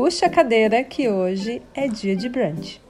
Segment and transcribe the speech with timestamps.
[0.00, 2.80] puxa a cadeira que hoje é dia de brunch.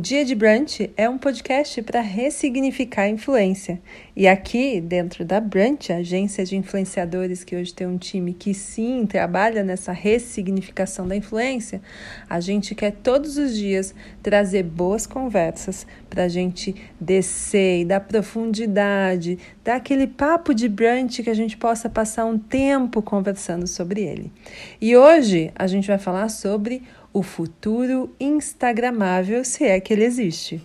[0.00, 3.78] O Dia de Brunch é um podcast para ressignificar a influência.
[4.16, 8.54] E aqui, dentro da Brunch, a agência de influenciadores que hoje tem um time que
[8.54, 11.82] sim trabalha nessa ressignificação da influência,
[12.30, 18.00] a gente quer todos os dias trazer boas conversas para a gente descer e dar
[18.00, 24.00] profundidade, dar aquele papo de brunch que a gente possa passar um tempo conversando sobre
[24.00, 24.32] ele.
[24.80, 26.82] E hoje a gente vai falar sobre
[27.12, 30.64] o futuro instagramável, se é que ele existe.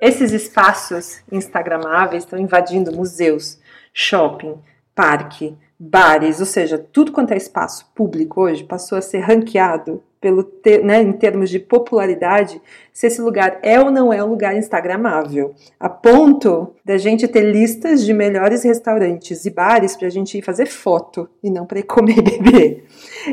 [0.00, 3.58] Esses espaços instagramáveis estão invadindo museus,
[3.92, 4.54] shopping,
[4.94, 10.42] parque, bares, ou seja, tudo quanto é espaço público hoje passou a ser ranqueado pelo
[10.42, 12.58] ter, né, em termos de popularidade,
[12.94, 17.42] se esse lugar é ou não é um lugar instagramável, a ponto da gente ter
[17.42, 21.80] listas de melhores restaurantes e bares para a gente ir fazer foto e não para
[21.80, 22.86] ir comer e beber.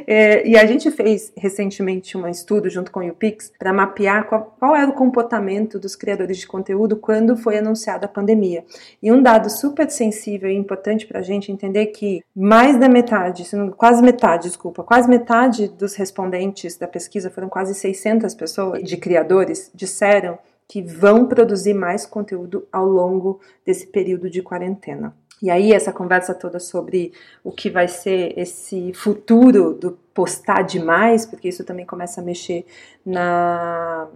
[0.08, 4.56] É, e a gente fez recentemente um estudo junto com o UPix para mapear qual,
[4.60, 8.64] qual, era o comportamento dos criadores de conteúdo quando foi anunciada a pandemia.
[9.02, 13.44] E um dado super sensível e importante para a gente entender que mais da metade,
[13.76, 19.72] quase metade, desculpa, quase metade dos respondentes da pesquisa, foram quase 600 pessoas de criadores,
[19.74, 25.14] disseram que vão produzir mais conteúdo ao longo desse período de quarentena.
[25.42, 27.12] E aí, essa conversa toda sobre
[27.44, 32.66] o que vai ser esse futuro do postar demais, porque isso também começa a mexer
[33.06, 34.08] na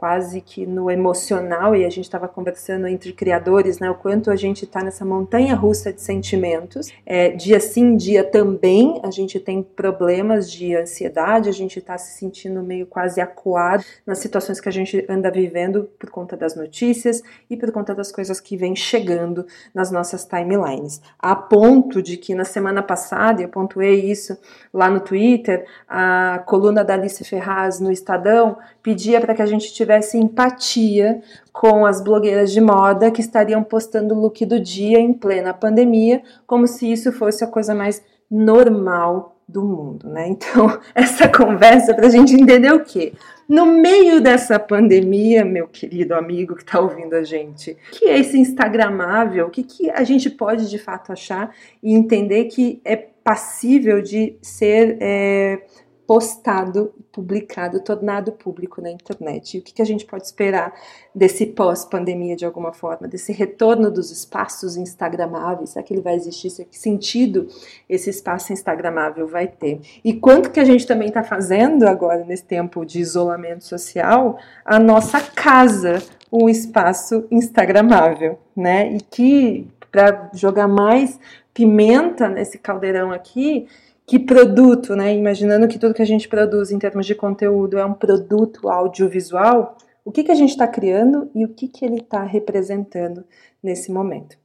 [0.00, 4.34] quase que no emocional, e a gente estava conversando entre criadores, né, o quanto a
[4.34, 6.90] gente está nessa montanha russa de sentimentos.
[7.04, 12.18] É, dia sim, dia também, a gente tem problemas de ansiedade, a gente está se
[12.18, 17.22] sentindo meio quase acuado nas situações que a gente anda vivendo por conta das notícias
[17.50, 19.44] e por conta das coisas que vêm chegando
[19.74, 21.02] nas nossas timelines.
[21.18, 24.38] A ponto de que na semana passada, eu pontuei isso
[24.72, 29.74] lá no Twitter, a coluna da Alice Ferraz no Estadão pedia para que a gente
[29.74, 31.20] tivesse tivesse empatia
[31.52, 36.22] com as blogueiras de moda que estariam postando o look do dia em plena pandemia,
[36.46, 40.28] como se isso fosse a coisa mais normal do mundo, né?
[40.28, 43.12] Então, essa conversa para a gente entender o quê?
[43.48, 48.38] No meio dessa pandemia, meu querido amigo que está ouvindo a gente, que é esse
[48.38, 51.52] Instagramável, o que, que a gente pode de fato achar
[51.82, 55.62] e entender que é passível de ser é,
[56.10, 59.56] postado, publicado, tornado público na internet.
[59.56, 60.74] E o que, que a gente pode esperar
[61.14, 65.70] desse pós-pandemia de alguma forma, desse retorno dos espaços instagramáveis?
[65.70, 66.50] Será que ele vai existir?
[66.64, 67.46] Que sentido
[67.88, 69.82] esse espaço instagramável vai ter?
[70.04, 74.80] E quanto que a gente também está fazendo agora, nesse tempo de isolamento social, a
[74.80, 78.94] nossa casa um espaço instagramável, né?
[78.94, 81.20] E que, para jogar mais
[81.54, 83.68] pimenta nesse caldeirão aqui,
[84.10, 85.14] que produto, né?
[85.14, 89.78] Imaginando que tudo que a gente produz em termos de conteúdo é um produto audiovisual,
[90.04, 93.24] o que, que a gente está criando e o que, que ele está representando
[93.62, 94.36] nesse momento.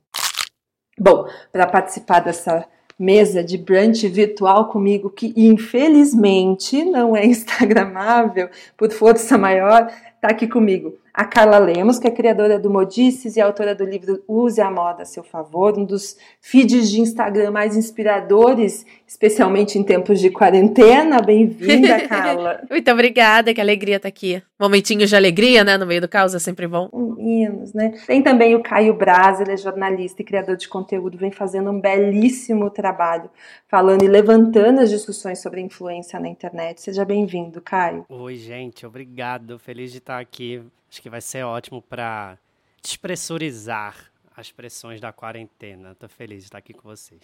[0.99, 2.63] Bom, para participar dessa
[2.97, 9.91] mesa de brunch virtual comigo, que infelizmente não é instagramável por força maior,
[10.25, 14.21] está aqui comigo a Carla Lemos, que é criadora do Modices e autora do livro
[14.27, 19.83] Use a Moda a seu favor, um dos feeds de Instagram mais inspiradores, especialmente em
[19.83, 21.21] tempos de quarentena.
[21.21, 22.61] Bem-vinda, Carla.
[22.69, 24.43] Muito obrigada, que alegria estar aqui.
[24.59, 26.89] Momentinhos de alegria, né, no meio do caos é sempre bom.
[26.93, 27.93] Meninos, né?
[28.05, 31.79] Tem também o Caio Braz, ele é jornalista e criador de conteúdo, vem fazendo um
[31.79, 33.29] belíssimo trabalho,
[33.67, 36.81] falando e levantando as discussões sobre influência na internet.
[36.81, 38.05] Seja bem-vindo, Caio.
[38.09, 39.57] Oi, gente, obrigado.
[39.59, 40.63] Feliz de estar aqui
[40.95, 42.39] Acho que vai ser ótimo para
[42.81, 45.93] despressurizar as pressões da quarentena.
[45.93, 47.21] Tô feliz de estar aqui com vocês.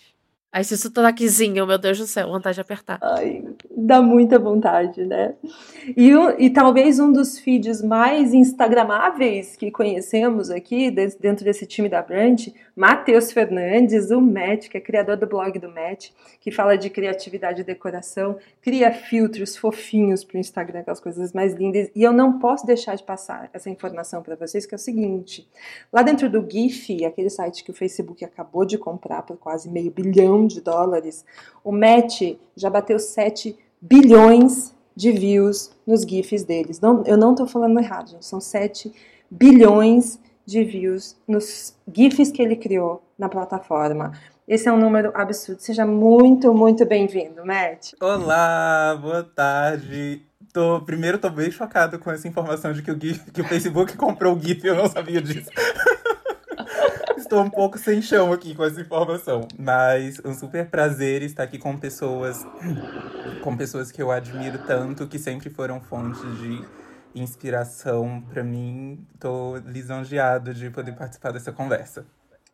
[0.54, 3.00] Aí esse sotaquezinho, meu Deus do céu, vontade de apertar.
[3.02, 3.42] Ai,
[3.74, 5.34] dá muita vontade, né?
[5.96, 12.02] E, e talvez um dos feeds mais instagramáveis que conhecemos aqui, dentro desse time da
[12.02, 16.10] Brand, Matheus Fernandes, o Matt, que é criador do blog do Matt,
[16.42, 21.54] que fala de criatividade e decoração, cria filtros fofinhos para o Instagram, aquelas coisas mais
[21.54, 21.90] lindas.
[21.96, 25.48] E eu não posso deixar de passar essa informação para vocês, que é o seguinte,
[25.94, 29.92] lá dentro do GIF, aquele site que o Facebook acabou de comprar por quase meio
[29.92, 31.26] bilhão de dólares,
[31.64, 32.22] o Match
[32.56, 36.80] já bateu 7 bilhões de views nos GIFs deles.
[36.80, 38.26] Não, eu não estou falando errado, gente.
[38.26, 38.94] São 7
[39.30, 44.12] bilhões de views nos GIFs que ele criou na plataforma.
[44.48, 45.62] Esse é um número absurdo.
[45.62, 47.94] Seja muito, muito bem-vindo, Matt.
[48.02, 50.22] Olá, boa tarde.
[50.52, 53.96] Tô, primeiro, tô bem chocado com essa informação de que o, GIF, que o Facebook
[53.98, 55.50] comprou o GIF, eu não sabia disso.
[57.32, 59.48] Estou um pouco sem chão aqui com essa informação.
[59.58, 62.46] Mas um super prazer estar aqui com pessoas,
[63.42, 66.62] com pessoas que eu admiro tanto, que sempre foram fontes de
[67.16, 69.08] inspiração para mim.
[69.18, 72.06] Tô lisonjeado de poder participar dessa conversa.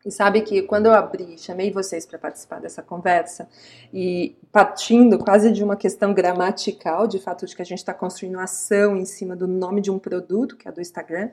[0.06, 3.50] E sabe que quando eu abri, chamei vocês para participar dessa conversa,
[3.92, 8.40] e partindo quase de uma questão gramatical, de fato de que a gente está construindo
[8.40, 11.32] ação em cima do nome de um produto, que é do Instagram,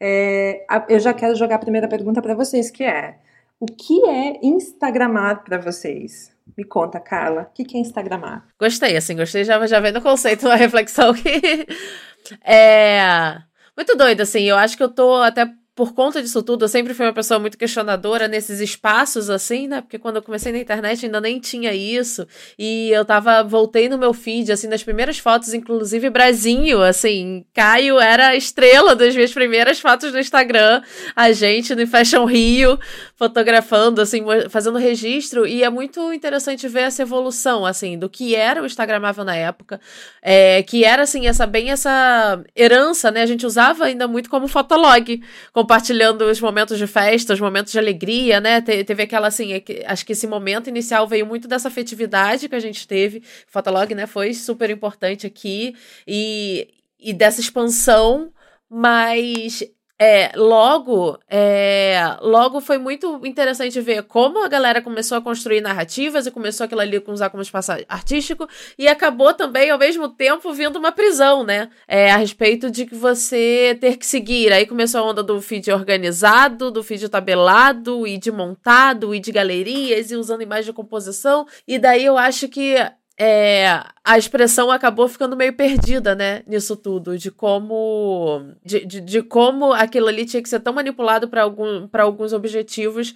[0.00, 3.18] é, eu já quero jogar a primeira pergunta para vocês, que é:
[3.58, 6.34] o que é Instagramar para vocês?
[6.56, 8.46] Me conta, Carla, o que é Instagramar?
[8.58, 11.66] Gostei, assim, gostei já, já vendo o conceito, uma reflexão que
[12.44, 13.40] é
[13.76, 15.46] muito doido, assim, eu acho que eu tô até
[15.80, 19.80] por conta disso tudo, eu sempre fui uma pessoa muito questionadora nesses espaços, assim, né?
[19.80, 22.26] Porque quando eu comecei na internet ainda nem tinha isso.
[22.58, 27.98] E eu tava, voltei no meu feed, assim, nas primeiras fotos, inclusive Brasinho, assim, Caio
[27.98, 30.82] era a estrela das minhas primeiras fotos no Instagram,
[31.16, 32.78] a gente no Fashion Rio,
[33.16, 35.46] fotografando, assim, fazendo registro.
[35.46, 39.80] E é muito interessante ver essa evolução, assim, do que era o Instagramável na época,
[40.20, 43.22] é, que era, assim, essa bem essa herança, né?
[43.22, 45.22] A gente usava ainda muito como fotolog,
[45.54, 48.60] como compartilhando os momentos de festa, os momentos de alegria, né?
[48.60, 52.56] Te, teve aquela assim, é acho que esse momento inicial veio muito dessa afetividade que
[52.56, 53.18] a gente teve.
[53.18, 56.66] O Fotolog, né, foi super importante aqui e,
[56.98, 58.32] e dessa expansão,
[58.68, 59.62] mas
[60.02, 66.26] é, logo, é, logo foi muito interessante ver como a galera começou a construir narrativas
[66.26, 68.48] e começou aquilo ali usar como espaço artístico
[68.78, 71.68] e acabou também, ao mesmo tempo, vindo uma prisão, né?
[71.86, 74.50] É, a respeito de que você ter que seguir.
[74.54, 79.30] Aí começou a onda do feed organizado, do feed tabelado e de montado e de
[79.30, 81.46] galerias e usando imagem de composição.
[81.68, 82.76] E daí eu acho que
[83.22, 89.22] é, a expressão acabou ficando meio perdida, né, nisso tudo, de como de, de, de
[89.22, 93.14] como aquilo ali tinha que ser tão manipulado para algum, alguns objetivos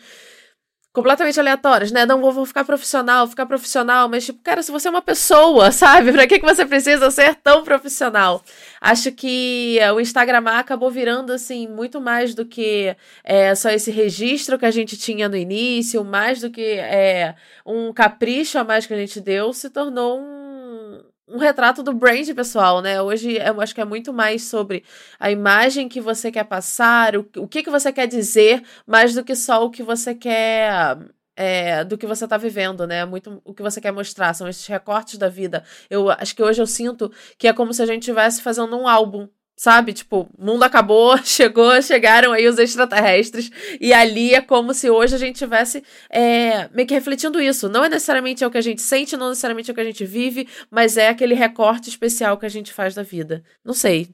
[0.95, 2.07] completamente aleatórios, né?
[2.07, 6.13] Não vou, ficar profissional, ficar profissional, mas tipo, cara, se você é uma pessoa, sabe?
[6.13, 8.43] Pra que, que você precisa ser tão profissional?
[8.81, 14.57] Acho que o Instagram acabou virando, assim, muito mais do que é, só esse registro
[14.57, 17.35] que a gente tinha no início, mais do que é,
[17.67, 22.29] um capricho a mais que a gente deu, se tornou um um retrato do brand
[22.35, 23.01] pessoal, né?
[23.01, 24.85] Hoje eu acho que é muito mais sobre
[25.19, 29.25] a imagem que você quer passar, o, o que, que você quer dizer, mais do
[29.25, 30.99] que só o que você quer.
[31.37, 33.05] É, do que você está vivendo, né?
[33.05, 35.65] Muito o que você quer mostrar, são esses recortes da vida.
[35.91, 38.87] Eu acho que hoje eu sinto que é como se a gente estivesse fazendo um
[38.87, 39.93] álbum Sabe?
[39.93, 45.19] Tipo, mundo acabou, chegou, chegaram aí os extraterrestres, e ali é como se hoje a
[45.19, 47.69] gente tivesse é, meio que refletindo isso.
[47.69, 49.85] Não é necessariamente é o que a gente sente, não necessariamente é o que a
[49.85, 53.45] gente vive, mas é aquele recorte especial que a gente faz da vida.
[53.65, 54.09] Não sei.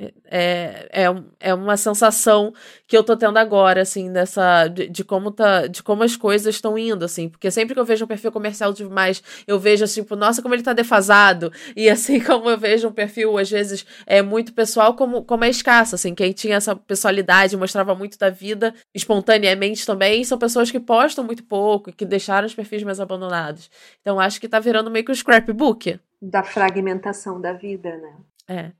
[0.00, 1.04] É, é,
[1.40, 2.52] é uma sensação
[2.86, 4.68] que eu tô tendo agora, assim, dessa.
[4.68, 5.66] De, de como tá.
[5.66, 7.28] De como as coisas estão indo, assim.
[7.28, 10.54] Porque sempre que eu vejo um perfil comercial demais, eu vejo assim, tipo, nossa, como
[10.54, 11.52] ele tá defasado.
[11.74, 15.48] E assim como eu vejo um perfil, às vezes, é muito pessoal, como, como é
[15.48, 16.14] escasso, assim.
[16.14, 21.42] Quem tinha essa pessoalidade, mostrava muito da vida espontaneamente também, são pessoas que postam muito
[21.42, 23.68] pouco, que deixaram os perfis mais abandonados.
[24.00, 25.98] Então acho que tá virando meio que um scrapbook.
[26.22, 28.16] Da fragmentação da vida, né?
[28.48, 28.72] É.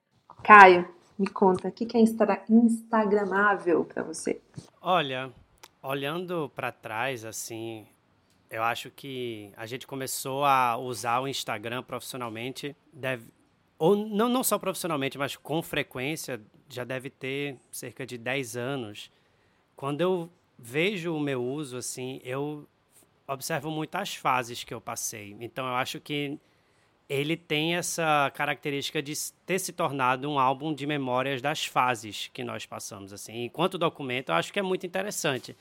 [0.42, 4.40] Caio, me conta, o que é Insta instagramável para você?
[4.80, 5.32] Olha,
[5.82, 7.86] olhando para trás, assim,
[8.50, 13.28] eu acho que a gente começou a usar o Instagram profissionalmente, deve,
[13.78, 19.10] ou não, não só profissionalmente, mas com frequência, já deve ter cerca de 10 anos.
[19.74, 22.66] Quando eu vejo o meu uso, assim, eu
[23.26, 25.36] observo muitas fases que eu passei.
[25.40, 26.38] Então, eu acho que
[27.08, 29.14] ele tem essa característica de
[29.46, 33.12] ter se tornado um álbum de memórias das fases que nós passamos.
[33.12, 35.56] Assim, enquanto documento, eu acho que é muito interessante,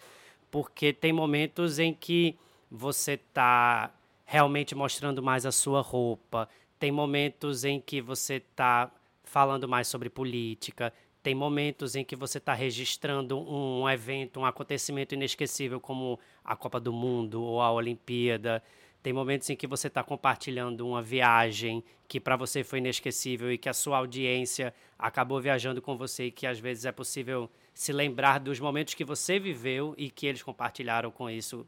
[0.51, 2.35] porque tem momentos em que
[2.69, 3.91] você está
[4.25, 8.91] realmente mostrando mais a sua roupa, tem momentos em que você está
[9.23, 15.13] falando mais sobre política, tem momentos em que você está registrando um evento, um acontecimento
[15.13, 18.61] inesquecível como a Copa do Mundo ou a Olimpíada.
[19.01, 23.57] Tem momentos em que você está compartilhando uma viagem que para você foi inesquecível e
[23.57, 27.91] que a sua audiência acabou viajando com você e que às vezes é possível se
[27.93, 31.65] lembrar dos momentos que você viveu e que eles compartilharam com isso,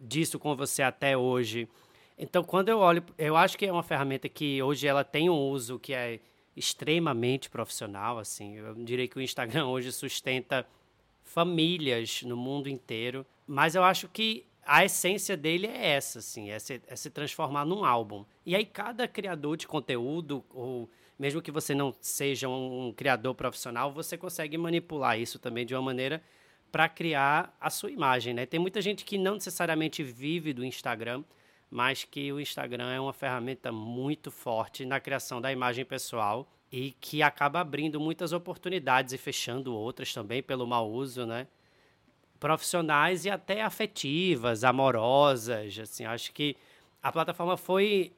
[0.00, 1.68] disso com você até hoje.
[2.18, 5.38] Então, quando eu olho, eu acho que é uma ferramenta que hoje ela tem um
[5.38, 6.20] uso que é
[6.56, 8.56] extremamente profissional, assim.
[8.56, 10.66] Eu diria que o Instagram hoje sustenta
[11.22, 16.58] famílias no mundo inteiro, mas eu acho que a essência dele é essa, assim, é
[16.58, 18.24] se, é se transformar num álbum.
[18.44, 23.34] E aí cada criador de conteúdo, ou mesmo que você não seja um, um criador
[23.34, 26.22] profissional, você consegue manipular isso também de uma maneira
[26.72, 28.46] para criar a sua imagem, né?
[28.46, 31.22] Tem muita gente que não necessariamente vive do Instagram,
[31.70, 36.90] mas que o Instagram é uma ferramenta muito forte na criação da imagem pessoal e
[37.00, 41.46] que acaba abrindo muitas oportunidades e fechando outras também pelo mau uso, né?
[42.44, 46.54] Profissionais e até afetivas, amorosas, assim, acho que
[47.02, 48.12] a plataforma foi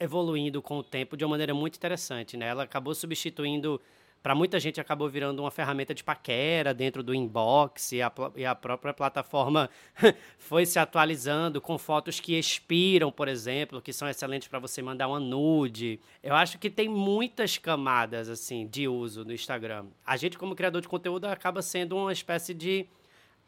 [0.00, 2.48] evoluindo com o tempo de uma maneira muito interessante, né?
[2.48, 3.80] Ela acabou substituindo
[4.20, 8.44] para muita gente acabou virando uma ferramenta de paquera dentro do inbox e a, e
[8.44, 9.70] a própria plataforma
[10.38, 15.06] foi se atualizando com fotos que expiram, por exemplo, que são excelentes para você mandar
[15.06, 16.00] uma nude.
[16.20, 19.86] Eu acho que tem muitas camadas assim de uso no Instagram.
[20.04, 22.88] A gente como criador de conteúdo acaba sendo uma espécie de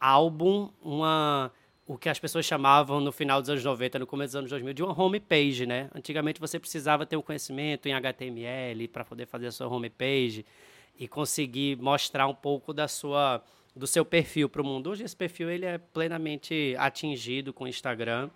[0.05, 1.51] álbum, uma
[1.87, 4.73] o que as pessoas chamavam no final dos anos 90, no começo dos anos 2000,
[4.73, 5.89] de uma homepage, né?
[5.93, 10.45] Antigamente você precisava ter um conhecimento em HTML para poder fazer a sua homepage
[10.97, 13.43] e conseguir mostrar um pouco da sua
[13.75, 14.89] do seu perfil para o mundo.
[14.89, 18.29] Hoje esse perfil ele é plenamente atingido com o Instagram.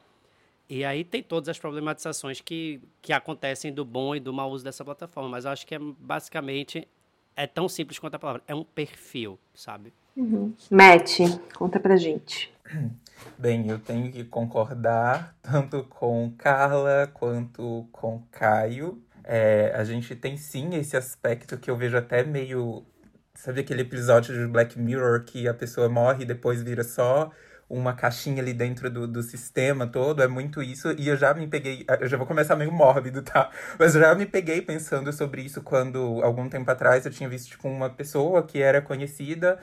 [0.69, 4.63] E aí tem todas as problematizações que, que acontecem do bom e do mau uso
[4.63, 5.29] dessa plataforma.
[5.29, 6.87] Mas eu acho que é basicamente
[7.35, 8.43] é tão simples quanto a palavra.
[8.47, 9.93] É um perfil, sabe?
[10.19, 10.53] Uhum.
[10.69, 11.21] Matt,
[11.55, 12.53] conta pra gente.
[13.37, 19.01] Bem, eu tenho que concordar tanto com Carla quanto com Caio.
[19.23, 22.83] É, a gente tem sim esse aspecto que eu vejo até meio.
[23.33, 27.31] Sabe aquele episódio de Black Mirror que a pessoa morre e depois vira só
[27.69, 30.21] uma caixinha ali dentro do, do sistema todo?
[30.21, 30.91] É muito isso.
[30.97, 31.85] E eu já me peguei.
[32.01, 33.49] Eu já vou começar meio mórbido, tá?
[33.79, 37.51] Mas eu já me peguei pensando sobre isso quando, algum tempo atrás, eu tinha visto
[37.51, 39.57] tipo, uma pessoa que era conhecida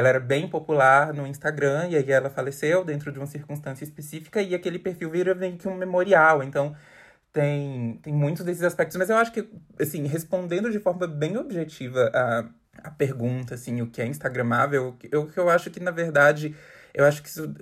[0.00, 4.40] ela era bem popular no Instagram e aí ela faleceu dentro de uma circunstância específica
[4.40, 6.42] e aquele perfil vira meio que um memorial.
[6.42, 6.74] Então,
[7.32, 12.10] tem, tem muitos desses aspectos, mas eu acho que, assim, respondendo de forma bem objetiva
[12.14, 12.44] a,
[12.82, 16.56] a pergunta, assim, o que é Instagramável, eu, eu acho que, na verdade,
[16.94, 17.54] eu acho que isso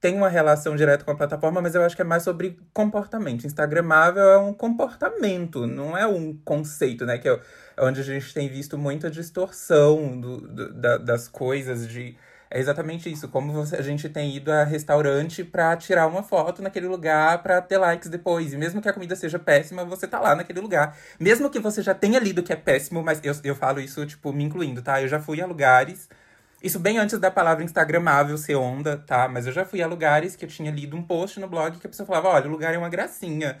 [0.00, 3.46] tem uma relação direta com a plataforma, mas eu acho que é mais sobre comportamento.
[3.46, 7.18] Instagramável é um comportamento, não é um conceito, né?
[7.18, 7.40] Que é
[7.78, 12.16] onde a gente tem visto muita distorção do, do da, das coisas, de
[12.54, 16.60] é exatamente isso, como você, a gente tem ido a restaurante para tirar uma foto
[16.60, 18.52] naquele lugar para ter likes depois.
[18.52, 20.94] E mesmo que a comida seja péssima, você tá lá naquele lugar.
[21.18, 24.34] Mesmo que você já tenha lido que é péssimo, mas eu, eu falo isso, tipo,
[24.34, 25.00] me incluindo, tá?
[25.00, 26.10] Eu já fui a lugares.
[26.62, 29.26] Isso bem antes da palavra Instagramável ser onda, tá?
[29.28, 31.86] Mas eu já fui a lugares que eu tinha lido um post no blog que
[31.86, 33.56] a pessoa falava: olha, o lugar é uma gracinha.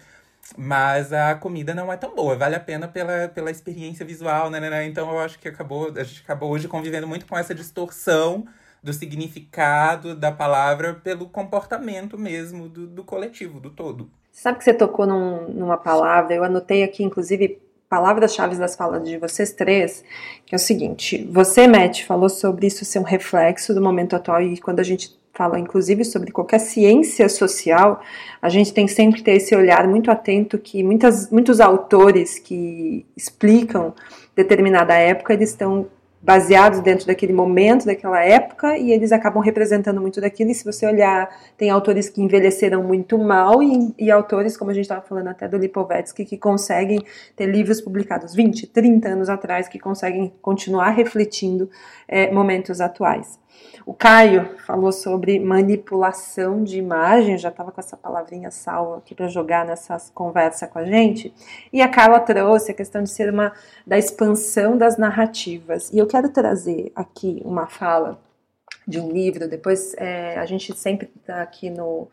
[0.56, 4.60] Mas a comida não é tão boa, vale a pena pela, pela experiência visual, né,
[4.60, 4.86] né, né?
[4.86, 8.44] Então eu acho que acabou, a gente acabou hoje convivendo muito com essa distorção
[8.82, 14.10] do significado da palavra pelo comportamento mesmo do, do coletivo, do todo.
[14.32, 19.18] Sabe que você tocou num, numa palavra, eu anotei aqui, inclusive, palavras-chave das falas de
[19.18, 20.02] vocês três,
[20.44, 24.42] que é o seguinte: você, Matt, falou sobre isso ser um reflexo do momento atual
[24.42, 28.00] e quando a gente fala inclusive sobre qualquer ciência social,
[28.40, 33.06] a gente tem sempre que ter esse olhar muito atento que muitas, muitos autores que
[33.16, 33.94] explicam
[34.36, 35.86] determinada época, eles estão
[36.22, 40.50] baseados dentro daquele momento, daquela época, e eles acabam representando muito daquilo.
[40.50, 44.74] E se você olhar, tem autores que envelheceram muito mal e, e autores, como a
[44.74, 47.00] gente estava falando até do Lipovetsky, que conseguem
[47.34, 51.68] ter livros publicados 20, 30 anos atrás, que conseguem continuar refletindo
[52.06, 53.40] é, momentos atuais.
[53.84, 59.26] O Caio falou sobre manipulação de imagem, já estava com essa palavrinha salva aqui para
[59.26, 61.34] jogar nessa conversa com a gente.
[61.72, 63.52] E a Carla trouxe a questão de ser uma
[63.86, 65.90] da expansão das narrativas.
[65.92, 68.20] E eu quero trazer aqui uma fala
[68.86, 69.48] de um livro.
[69.48, 72.08] Depois é, a gente sempre está aqui no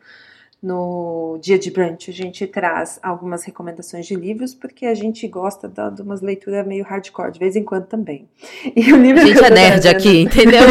[0.62, 5.68] no dia de brunch a gente traz algumas recomendações de livros porque a gente gosta
[5.68, 8.28] de, de umas leituras meio hardcore de vez em quando também.
[8.76, 9.96] E o livro a gente é nerd trazendo...
[9.96, 10.62] aqui, entendeu?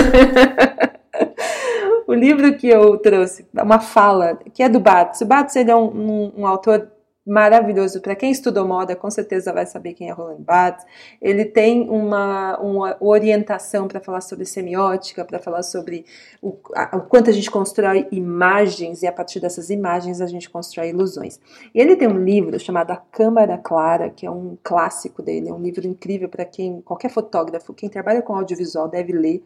[2.07, 5.21] o livro que eu trouxe, uma fala, que é do Bates.
[5.21, 6.87] O Bates ele é um, um, um autor
[7.29, 8.01] maravilhoso.
[8.01, 10.83] Para quem estudou moda, com certeza vai saber quem é Roland Barthes.
[11.21, 16.05] Ele tem uma, uma orientação para falar sobre semiótica, para falar sobre
[16.41, 20.49] o, a, o, quanto a gente constrói imagens e a partir dessas imagens a gente
[20.49, 21.39] constrói ilusões.
[21.73, 25.53] E ele tem um livro chamado A Câmara Clara, que é um clássico dele, é
[25.53, 29.43] um livro incrível para quem, qualquer fotógrafo, quem trabalha com audiovisual deve ler.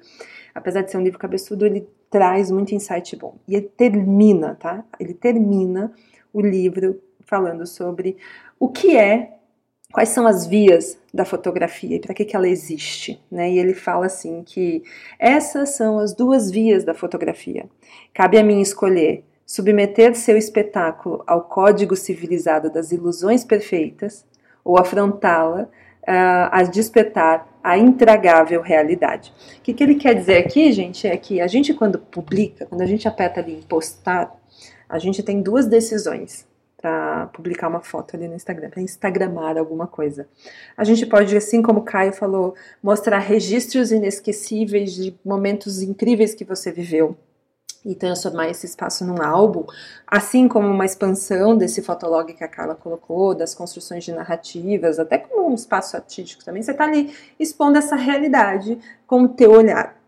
[0.56, 3.36] Apesar de ser um livro cabeçudo, ele traz muito insight bom.
[3.46, 4.86] E ele termina, tá?
[4.98, 5.92] Ele termina
[6.32, 8.18] o livro falando sobre
[8.60, 9.34] o que é,
[9.92, 13.22] quais são as vias da fotografia e para que, que ela existe.
[13.32, 13.52] Né?
[13.52, 14.84] E ele fala assim que
[15.20, 17.66] essas são as duas vias da fotografia.
[18.14, 24.26] Cabe a mim escolher submeter seu espetáculo ao código civilizado das ilusões perfeitas
[24.64, 29.34] ou afrontá-la uh, a despertar a intragável realidade.
[29.60, 32.82] O que, que ele quer dizer aqui, gente, é que a gente, quando publica, quando
[32.82, 34.34] a gente aperta ali em postar,
[34.90, 36.48] a gente tem duas decisões
[36.84, 40.28] para publicar uma foto ali no Instagram, para instagramar alguma coisa.
[40.76, 46.44] A gente pode, assim como o Caio falou, mostrar registros inesquecíveis de momentos incríveis que
[46.44, 47.16] você viveu
[47.86, 49.66] e transformar esse espaço num álbum,
[50.06, 55.18] assim como uma expansão desse fotolog que a Carla colocou, das construções de narrativas, até
[55.18, 60.03] como um espaço artístico também, você está ali expondo essa realidade com o teu olhar.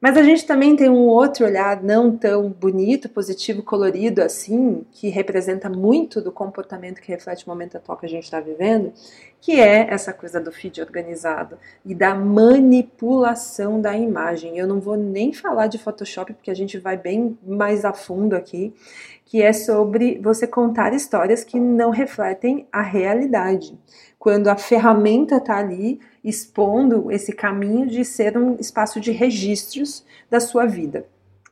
[0.00, 5.10] Mas a gente também tem um outro olhar não tão bonito, positivo, colorido assim, que
[5.10, 8.94] representa muito do comportamento que reflete o momento atual que a gente está vivendo,
[9.42, 14.56] que é essa coisa do feed organizado e da manipulação da imagem.
[14.56, 18.34] Eu não vou nem falar de Photoshop, porque a gente vai bem mais a fundo
[18.34, 18.72] aqui,
[19.30, 23.78] que é sobre você contar histórias que não refletem a realidade.
[24.18, 30.40] Quando a ferramenta está ali expondo esse caminho de ser um espaço de registros da
[30.40, 31.06] sua vida.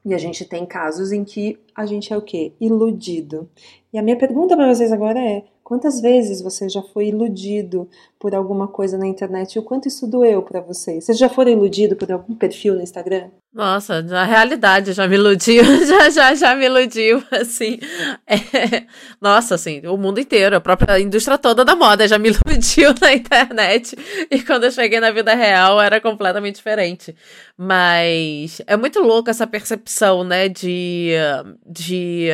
[0.05, 2.53] E a gente tem casos em que a gente é o quê?
[2.61, 3.49] Iludido.
[3.93, 8.35] E a minha pergunta para vocês agora é: Quantas vezes você já foi iludido por
[8.35, 10.99] alguma coisa na internet e o quanto isso doeu para você?
[10.99, 13.29] Você já foi iludido por algum perfil no Instagram?
[13.53, 17.79] Nossa, na realidade já me iludiu, já, já, já me iludiu, assim.
[18.27, 18.87] É,
[19.21, 23.13] nossa, assim, o mundo inteiro, a própria indústria toda da moda já me iludiu na
[23.13, 23.95] internet.
[24.31, 27.15] E quando eu cheguei na vida real era completamente diferente.
[27.59, 31.11] Mas é muito louco essa percepção, né, de,
[31.67, 32.31] de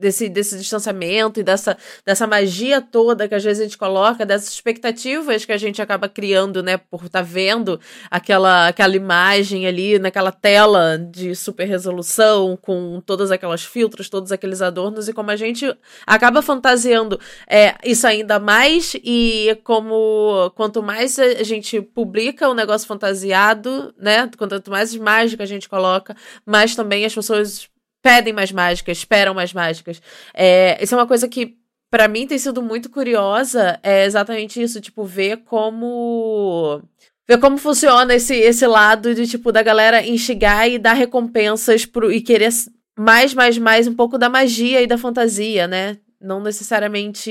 [0.00, 4.52] desse, desse distanciamento e dessa, dessa magia toda que às vezes a gente coloca, dessas
[4.52, 7.78] expectativas que a gente acaba criando, né, por estar tá vendo
[8.10, 14.62] aquela, aquela imagem ali naquela tela de super resolução, com todas aquelas filtros, todos aqueles
[14.62, 15.72] adornos, e como a gente
[16.06, 22.54] acaba fantasiando é, isso ainda mais, e como quanto mais a gente publica o um
[22.54, 27.69] negócio fantasiado, né, quanto mais mágica a gente coloca, mais também as pessoas
[28.02, 30.00] pedem mais mágicas, esperam mais mágicas.
[30.34, 31.56] É, isso é uma coisa que
[31.90, 36.82] para mim tem sido muito curiosa, é exatamente isso, tipo, ver como
[37.28, 42.12] ver como funciona esse esse lado de tipo da galera instigar e dar recompensas pro
[42.12, 42.50] e querer
[42.98, 45.98] mais mais mais um pouco da magia e da fantasia, né?
[46.20, 47.30] não necessariamente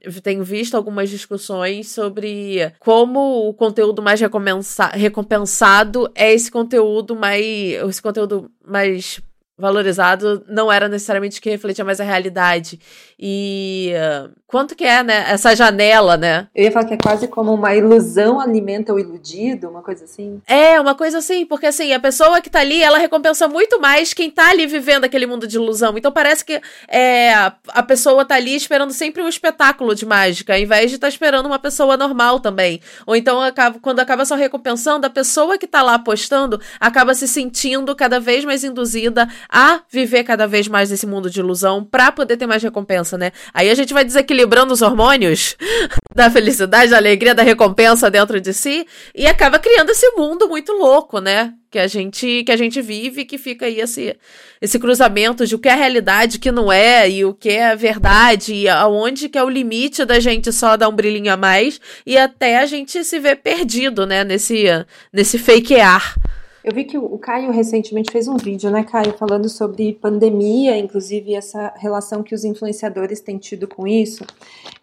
[0.00, 4.18] eu tenho visto algumas discussões sobre como o conteúdo mais
[4.94, 9.20] recompensado é esse conteúdo mais esse conteúdo mais
[9.56, 12.80] valorizado não era necessariamente que refletia mais a realidade.
[13.18, 16.46] E uh, quanto que é, né, essa janela, né?
[16.54, 20.42] Eu ia falar que é quase como uma ilusão alimenta o iludido, uma coisa assim.
[20.46, 24.12] É, uma coisa assim, porque assim, a pessoa que tá ali, ela recompensa muito mais
[24.12, 25.96] quem tá ali vivendo aquele mundo de ilusão.
[25.96, 30.60] Então parece que é, a pessoa tá ali esperando sempre um espetáculo de mágica, ao
[30.60, 32.78] invés de estar tá esperando uma pessoa normal também.
[33.06, 33.40] Ou então,
[33.80, 38.44] quando acaba só recompensando, a pessoa que tá lá apostando acaba se sentindo cada vez
[38.44, 42.62] mais induzida a viver cada vez mais esse mundo de ilusão para poder ter mais
[42.62, 43.32] recompensa, né?
[43.54, 44.04] Aí a gente vai
[44.42, 45.56] desequilibrando os hormônios
[46.14, 50.72] da felicidade, da alegria, da recompensa dentro de si e acaba criando esse mundo muito
[50.72, 51.54] louco, né?
[51.70, 54.16] Que a gente que a gente vive, que fica aí esse
[54.60, 57.74] esse cruzamento de o que é realidade, o que não é e o que é
[57.74, 61.80] verdade, e aonde que é o limite da gente só dar um brilhinho a mais
[62.04, 64.64] e até a gente se ver perdido, né, nesse
[65.12, 66.14] nesse fakear.
[66.64, 71.34] Eu vi que o Caio recentemente fez um vídeo, né, Caio, falando sobre pandemia, inclusive
[71.34, 74.24] essa relação que os influenciadores têm tido com isso.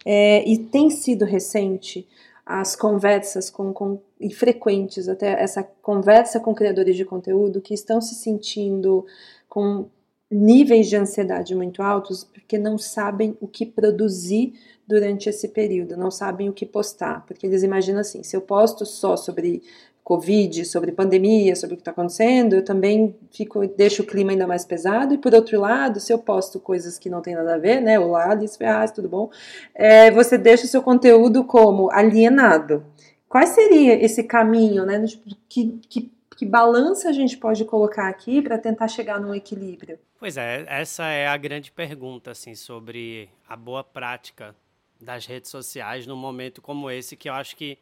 [0.04, 2.06] É, e tem sido recente
[2.44, 8.00] as conversas com, com, e frequentes, até essa conversa com criadores de conteúdo que estão
[8.00, 9.06] se sentindo
[9.48, 9.86] com
[10.30, 14.54] níveis de ansiedade muito altos porque não sabem o que produzir
[14.86, 18.84] durante esse período, não sabem o que postar, porque eles imaginam assim: se eu posto
[18.84, 19.62] só sobre
[20.10, 24.44] Covid, sobre pandemia, sobre o que está acontecendo, eu também fico, deixo o clima ainda
[24.44, 25.14] mais pesado.
[25.14, 27.96] E por outro lado, se eu posto coisas que não tem nada a ver, né?
[27.96, 29.30] Olá, Alice Ferraz, tudo bom?
[29.72, 32.84] É, você deixa o seu conteúdo como alienado.
[33.28, 35.00] Qual seria esse caminho, né?
[35.06, 39.96] Tipo, que, que, que balança a gente pode colocar aqui para tentar chegar num equilíbrio?
[40.18, 44.56] Pois é, essa é a grande pergunta, assim, sobre a boa prática
[45.00, 47.78] das redes sociais num momento como esse, que eu acho que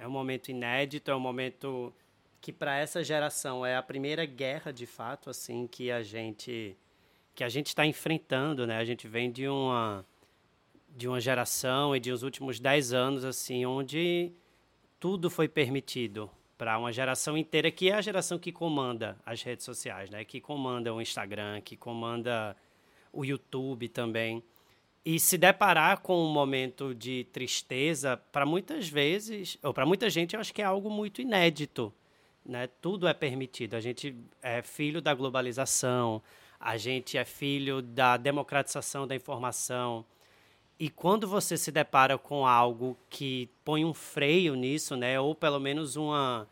[0.00, 1.92] é um momento inédito, é um momento
[2.40, 6.74] que para essa geração é a primeira guerra de fato assim que a gente
[7.34, 8.78] que a gente está enfrentando, né?
[8.78, 10.04] A gente vem de uma
[10.88, 14.32] de uma geração e de uns últimos dez anos assim onde
[14.98, 19.66] tudo foi permitido para uma geração inteira que é a geração que comanda as redes
[19.66, 20.24] sociais, né?
[20.24, 22.56] Que comanda o Instagram, que comanda
[23.12, 24.42] o YouTube também.
[25.04, 30.34] E se deparar com um momento de tristeza, para muitas vezes, ou para muita gente,
[30.34, 31.92] eu acho que é algo muito inédito.
[32.44, 32.66] Né?
[32.80, 33.74] Tudo é permitido.
[33.74, 36.22] A gente é filho da globalização,
[36.58, 40.04] a gente é filho da democratização da informação.
[40.78, 45.60] E quando você se depara com algo que põe um freio nisso, né, ou pelo
[45.60, 46.48] menos uma,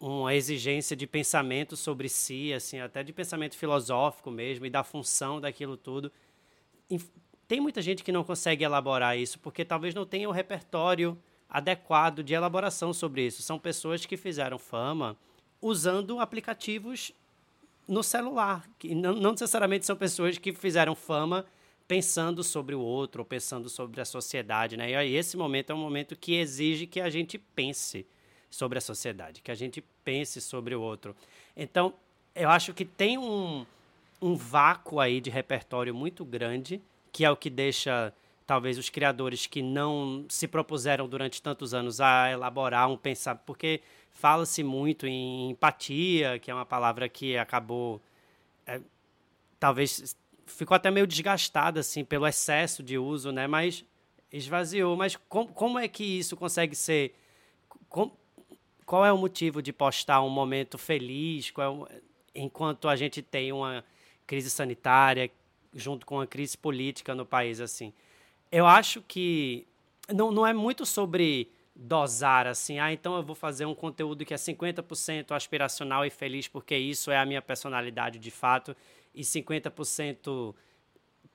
[0.00, 5.40] uma exigência de pensamento sobre si, assim, até de pensamento filosófico mesmo e da função
[5.40, 6.12] daquilo tudo,
[7.48, 12.22] tem muita gente que não consegue elaborar isso porque talvez não tenha o repertório adequado
[12.22, 13.42] de elaboração sobre isso.
[13.42, 15.16] São pessoas que fizeram fama
[15.60, 17.12] usando aplicativos
[17.88, 18.68] no celular.
[18.78, 21.46] Que não, não necessariamente são pessoas que fizeram fama
[21.88, 24.90] pensando sobre o outro ou pensando sobre a sociedade, né?
[24.90, 28.06] E aí, esse momento é um momento que exige que a gente pense
[28.50, 31.16] sobre a sociedade, que a gente pense sobre o outro.
[31.56, 31.94] Então,
[32.34, 33.64] eu acho que tem um,
[34.20, 36.80] um vácuo aí de repertório muito grande,
[37.12, 38.12] que é o que deixa
[38.46, 43.82] talvez os criadores que não se propuseram durante tantos anos a elaborar um pensar, porque
[44.18, 48.02] Fala-se muito em empatia, que é uma palavra que acabou.
[48.66, 48.80] É,
[49.60, 53.46] talvez ficou até meio desgastada assim pelo excesso de uso, né?
[53.46, 53.84] Mas
[54.32, 54.96] esvaziou.
[54.96, 57.14] Mas com, como é que isso consegue ser?
[57.88, 58.10] Com,
[58.84, 61.52] qual é o motivo de postar um momento feliz?
[61.56, 62.00] É
[62.34, 63.84] enquanto a gente tem uma
[64.26, 65.30] crise sanitária
[65.74, 67.92] junto com uma crise política no país assim.
[68.50, 69.66] Eu acho que
[70.12, 74.34] não, não é muito sobre dosar assim, ah, então eu vou fazer um conteúdo que
[74.34, 78.76] é 50% aspiracional e feliz porque isso é a minha personalidade de fato
[79.14, 80.54] e 50%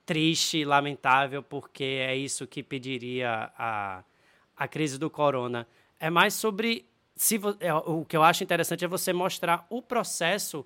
[0.05, 4.03] triste e lamentável porque é isso que pediria a,
[4.57, 5.65] a crise do corona.
[5.99, 10.65] É mais sobre se é, o que eu acho interessante é você mostrar o processo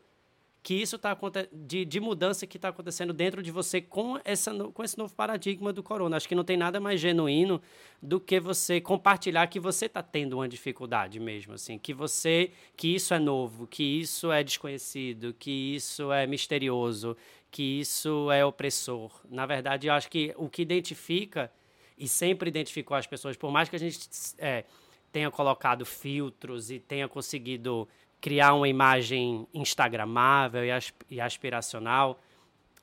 [0.63, 1.17] que isso está
[1.51, 5.71] de, de mudança que está acontecendo dentro de você com, essa, com esse novo paradigma
[5.71, 6.17] do corona.
[6.17, 7.61] Acho que não tem nada mais genuíno
[8.01, 12.93] do que você compartilhar que você está tendo uma dificuldade mesmo, assim, que você, que
[12.93, 17.15] isso é novo, que isso é desconhecido, que isso é misterioso,
[17.49, 19.11] que isso é opressor.
[19.29, 21.51] Na verdade, eu acho que o que identifica
[21.97, 23.99] e sempre identificou as pessoas, por mais que a gente
[24.37, 24.65] é,
[25.11, 27.87] tenha colocado filtros e tenha conseguido
[28.19, 30.61] criar uma imagem instagramável
[31.09, 32.19] e aspiracional.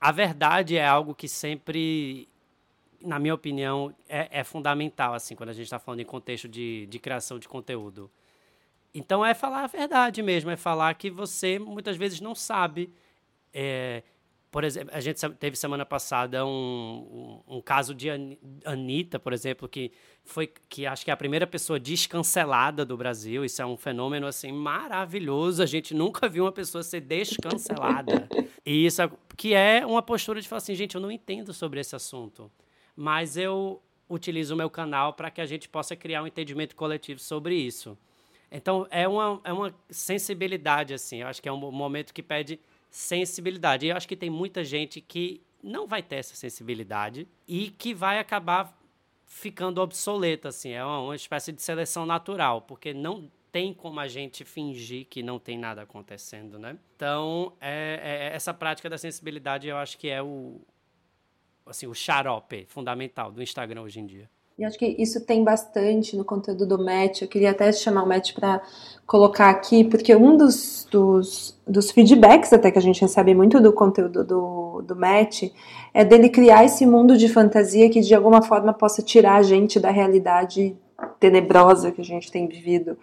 [0.01, 2.29] A verdade é algo que sempre,
[3.01, 6.87] na minha opinião, é, é fundamental, assim, quando a gente está falando em contexto de,
[6.87, 8.11] de criação de conteúdo.
[8.94, 12.92] Então é falar a verdade mesmo, é falar que você muitas vezes não sabe
[13.53, 14.05] é,
[14.54, 18.08] por exemplo, a gente teve semana passada um, um, um, caso de
[18.64, 19.90] Anitta, por exemplo, que
[20.22, 23.44] foi que acho que é a primeira pessoa descancelada do Brasil.
[23.44, 25.60] Isso é um fenômeno assim maravilhoso.
[25.60, 28.28] A gente nunca viu uma pessoa ser descancelada.
[28.64, 31.80] e isso é, que é uma postura de falar assim, gente, eu não entendo sobre
[31.80, 32.48] esse assunto,
[32.94, 37.18] mas eu utilizo o meu canal para que a gente possa criar um entendimento coletivo
[37.18, 37.98] sobre isso.
[38.52, 41.22] Então é uma, é uma sensibilidade assim.
[41.22, 42.60] Eu acho que é um momento que pede
[42.94, 43.87] sensibilidade.
[43.87, 47.92] E eu acho que tem muita gente que não vai ter essa sensibilidade e que
[47.92, 48.78] vai acabar
[49.26, 50.70] ficando obsoleta, assim.
[50.70, 55.24] É uma, uma espécie de seleção natural, porque não tem como a gente fingir que
[55.24, 56.78] não tem nada acontecendo, né?
[56.94, 60.61] Então, é, é, essa prática da sensibilidade eu acho que é o,
[61.66, 64.30] assim, o xarope fundamental do Instagram hoje em dia.
[64.56, 67.22] E acho que isso tem bastante no conteúdo do Match.
[67.22, 68.62] Eu queria até chamar o Match para
[69.04, 73.72] colocar aqui, porque um dos, dos, dos, feedbacks até que a gente recebe muito do
[73.72, 75.50] conteúdo do, do Match
[75.92, 79.80] é dele criar esse mundo de fantasia que de alguma forma possa tirar a gente
[79.80, 80.76] da realidade
[81.18, 82.96] tenebrosa que a gente tem vivido.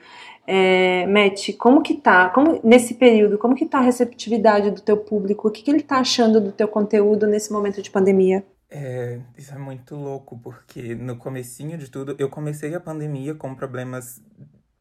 [0.47, 4.95] É, Matt, como que tá, como, nesse período, como que tá a receptividade do teu
[4.95, 5.49] público?
[5.49, 8.43] O que, que ele tá achando do teu conteúdo nesse momento de pandemia?
[8.73, 13.53] É, isso é muito louco, porque no comecinho de tudo, eu comecei a pandemia com
[13.53, 14.23] problemas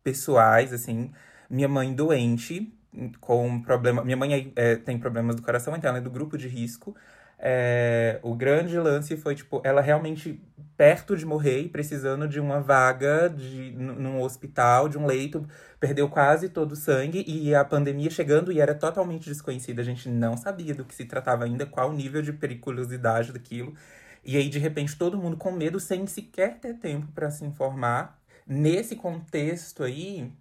[0.03, 1.13] pessoais, assim.
[1.51, 2.73] Minha mãe doente,
[3.21, 4.05] com problema...
[4.05, 6.95] Minha mãe é, tem problemas do coração, então ela é do grupo de risco.
[7.39, 10.41] É, o grande lance foi, tipo, ela realmente
[10.81, 15.47] perto de morrer e precisando de uma vaga de, num hospital, de um leito,
[15.79, 19.83] perdeu quase todo o sangue e a pandemia chegando e era totalmente desconhecida.
[19.83, 23.75] A gente não sabia do que se tratava ainda, qual o nível de periculosidade daquilo.
[24.25, 28.19] E aí, de repente, todo mundo com medo, sem sequer ter tempo para se informar.
[28.47, 30.33] Nesse contexto aí,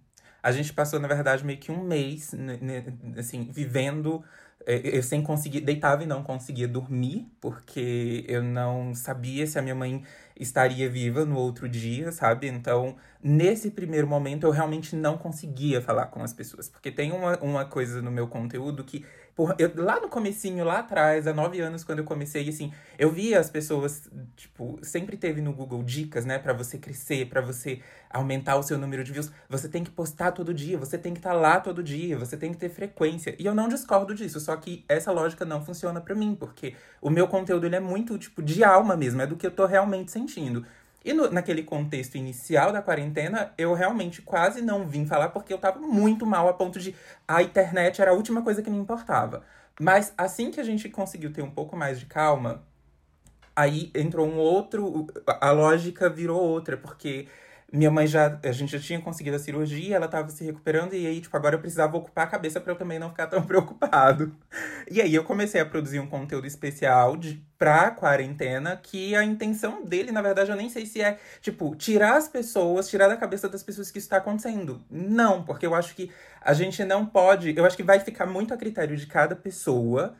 [0.42, 2.34] a gente passou, na verdade, meio que um mês,
[3.18, 4.24] assim, vivendo
[4.66, 9.74] eu sem conseguir, deitava e não conseguia dormir, porque eu não sabia se a minha
[9.74, 10.02] mãe
[10.36, 12.48] estaria viva no outro dia, sabe?
[12.48, 16.68] Então, nesse primeiro momento, eu realmente não conseguia falar com as pessoas.
[16.68, 19.04] Porque tem uma, uma coisa no meu conteúdo que
[19.40, 23.10] por, eu, lá no comecinho, lá atrás, há nove anos, quando eu comecei, assim, eu
[23.10, 27.80] via as pessoas, tipo, sempre teve no Google dicas, né, para você crescer, para você
[28.10, 29.32] aumentar o seu número de views.
[29.48, 32.36] Você tem que postar todo dia, você tem que estar tá lá todo dia, você
[32.36, 33.34] tem que ter frequência.
[33.38, 37.08] E eu não discordo disso, só que essa lógica não funciona para mim, porque o
[37.08, 40.12] meu conteúdo ele é muito, tipo, de alma mesmo, é do que eu tô realmente
[40.12, 40.66] sentindo.
[41.04, 45.58] E no, naquele contexto inicial da quarentena, eu realmente quase não vim falar porque eu
[45.58, 46.94] tava muito mal a ponto de
[47.26, 49.42] a internet era a última coisa que me importava.
[49.80, 52.62] Mas assim que a gente conseguiu ter um pouco mais de calma,
[53.56, 55.06] aí entrou um outro.
[55.26, 57.28] A lógica virou outra, porque
[57.72, 58.38] minha mãe já.
[58.42, 61.54] A gente já tinha conseguido a cirurgia, ela tava se recuperando, e aí, tipo, agora
[61.54, 64.34] eu precisava ocupar a cabeça para eu também não ficar tão preocupado.
[64.90, 69.84] E aí eu comecei a produzir um conteúdo especial de, pra quarentena, que a intenção
[69.84, 73.48] dele, na verdade, eu nem sei se é, tipo, tirar as pessoas, tirar da cabeça
[73.48, 74.82] das pessoas que isso tá acontecendo.
[74.90, 77.54] Não, porque eu acho que a gente não pode.
[77.56, 80.16] Eu acho que vai ficar muito a critério de cada pessoa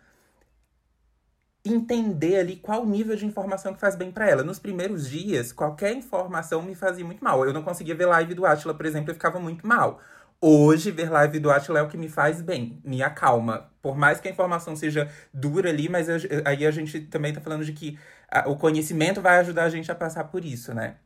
[1.65, 4.43] entender ali qual nível de informação que faz bem para ela.
[4.43, 7.45] Nos primeiros dias, qualquer informação me fazia muito mal.
[7.45, 10.01] Eu não conseguia ver live do Atila, por exemplo, eu ficava muito mal.
[10.41, 13.71] Hoje, ver live do Atila é o que me faz bem, me acalma.
[13.83, 17.41] Por mais que a informação seja dura ali, mas eu, aí a gente também tá
[17.43, 17.99] falando de que
[18.31, 20.97] a, o conhecimento vai ajudar a gente a passar por isso, né?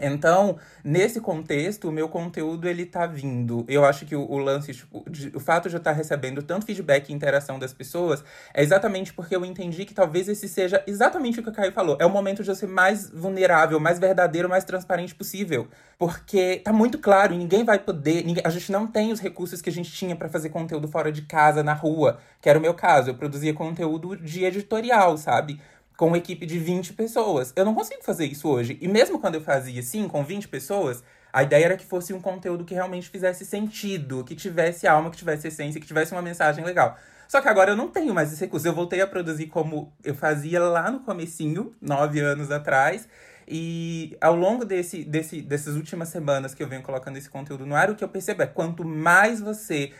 [0.00, 3.62] Então, nesse contexto, o meu conteúdo ele tá vindo.
[3.68, 6.42] Eu acho que o, o lance, tipo, de, o fato de eu estar tá recebendo
[6.42, 8.24] tanto feedback e interação das pessoas
[8.54, 11.98] é exatamente porque eu entendi que talvez esse seja exatamente o que o Caio falou.
[12.00, 15.68] É o momento de eu ser mais vulnerável, mais verdadeiro, mais transparente possível.
[15.98, 18.24] Porque tá muito claro ninguém vai poder.
[18.24, 21.12] Ninguém, a gente não tem os recursos que a gente tinha para fazer conteúdo fora
[21.12, 23.10] de casa, na rua, que era o meu caso.
[23.10, 25.60] Eu produzia conteúdo de editorial, sabe?
[25.96, 27.52] Com uma equipe de 20 pessoas.
[27.54, 28.78] Eu não consigo fazer isso hoje.
[28.80, 31.02] E mesmo quando eu fazia assim, com 20 pessoas,
[31.32, 35.16] a ideia era que fosse um conteúdo que realmente fizesse sentido, que tivesse alma, que
[35.16, 36.96] tivesse essência, que tivesse uma mensagem legal.
[37.26, 38.68] Só que agora eu não tenho mais esse recurso.
[38.68, 43.08] Eu voltei a produzir como eu fazia lá no comecinho, nove anos atrás.
[43.48, 47.74] E ao longo desse, desse, dessas últimas semanas que eu venho colocando esse conteúdo no
[47.74, 49.92] ar, o que eu percebo é quanto mais você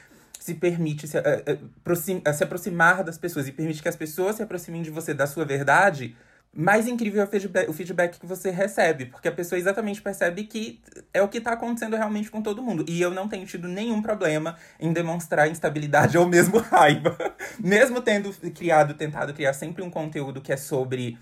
[0.43, 4.43] se permite se, uh, uh, se aproximar das pessoas e permite que as pessoas se
[4.43, 6.17] aproximem de você da sua verdade,
[6.53, 10.43] mais incrível é o feedback, o feedback que você recebe, porque a pessoa exatamente percebe
[10.43, 10.83] que
[11.15, 12.85] é o que está acontecendo realmente com todo mundo.
[12.89, 17.17] E eu não tenho tido nenhum problema em demonstrar instabilidade ou mesmo raiva.
[17.61, 21.17] mesmo tendo criado, tentado criar sempre um conteúdo que é sobre.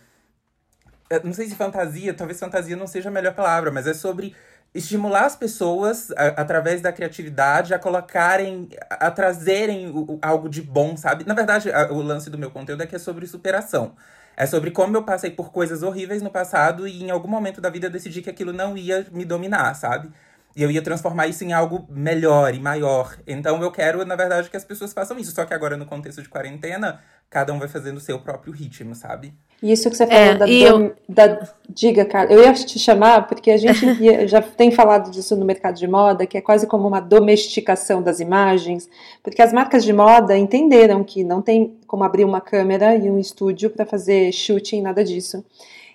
[1.22, 4.34] Não sei se fantasia, talvez fantasia não seja a melhor palavra, mas é sobre
[4.74, 10.96] estimular as pessoas a, através da criatividade a colocarem, a, trazerem o, algo de bom,
[10.96, 11.24] sabe?
[11.26, 13.94] Na verdade, a, o lance do meu conteúdo é que é sobre superação.
[14.36, 17.68] É sobre como eu passei por coisas horríveis no passado e em algum momento da
[17.68, 20.10] vida eu decidi que aquilo não ia me dominar, sabe?
[20.56, 23.16] E eu ia transformar isso em algo melhor e maior.
[23.26, 25.32] Então eu quero, na verdade, que as pessoas façam isso.
[25.32, 28.94] Só que agora, no contexto de quarentena, cada um vai fazendo o seu próprio ritmo,
[28.94, 29.32] sabe?
[29.62, 30.94] Isso que você falou é, da, eu...
[31.08, 33.78] da, Diga, cara, eu ia te chamar porque a gente
[34.26, 38.20] já tem falado disso no mercado de moda, que é quase como uma domesticação das
[38.20, 38.88] imagens,
[39.22, 43.18] porque as marcas de moda entenderam que não tem como abrir uma câmera e um
[43.18, 45.44] estúdio para fazer shooting, nada disso.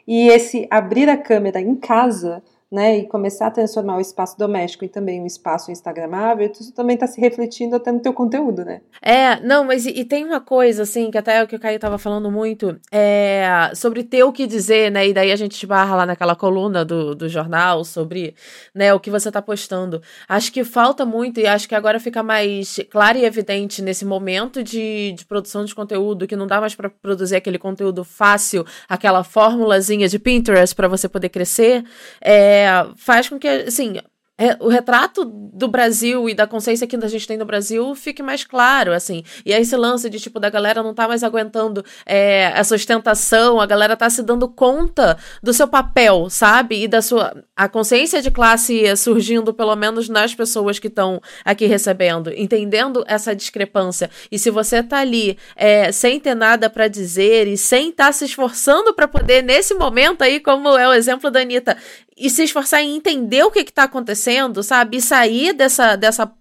[0.07, 2.41] E esse abrir a câmera em casa
[2.75, 6.95] né, e começar a transformar o espaço doméstico em também um espaço instagramável, isso também
[6.95, 8.81] está se refletindo até no teu conteúdo, né?
[9.01, 11.59] É, não, mas e, e, tem uma coisa, assim, que até é o que o
[11.59, 15.65] Caio estava falando muito, é sobre ter o que dizer, né, e daí a gente
[15.65, 18.35] barra lá naquela coluna do, do jornal sobre,
[18.73, 20.01] né, o que você está postando.
[20.27, 24.61] Acho que falta muito e acho que agora fica mais claro e evidente nesse momento
[24.61, 29.23] de, de produção de conteúdo, que não dá mais para produzir aquele conteúdo fácil, aquela
[29.23, 31.85] formulazinha de Pinterest para você poder crescer,
[32.19, 33.99] é, é, faz com que, assim,
[34.37, 38.21] é, o retrato do Brasil e da consciência que a gente tem no Brasil fique
[38.21, 39.23] mais claro, assim.
[39.45, 43.61] E aí esse lance de, tipo, da galera não tá mais aguentando é, essa ostentação,
[43.61, 46.83] a galera tá se dando conta do seu papel, sabe?
[46.83, 47.45] E da sua...
[47.55, 53.33] A consciência de classe surgindo, pelo menos nas pessoas que estão aqui recebendo, entendendo essa
[53.33, 54.09] discrepância.
[54.29, 58.11] E se você tá ali é, sem ter nada para dizer e sem estar tá
[58.11, 61.77] se esforçando para poder, nesse momento aí, como é o exemplo da Anitta,
[62.17, 64.97] e se esforçar em entender o que está acontecendo, sabe?
[64.97, 66.31] E sair dessa, dessa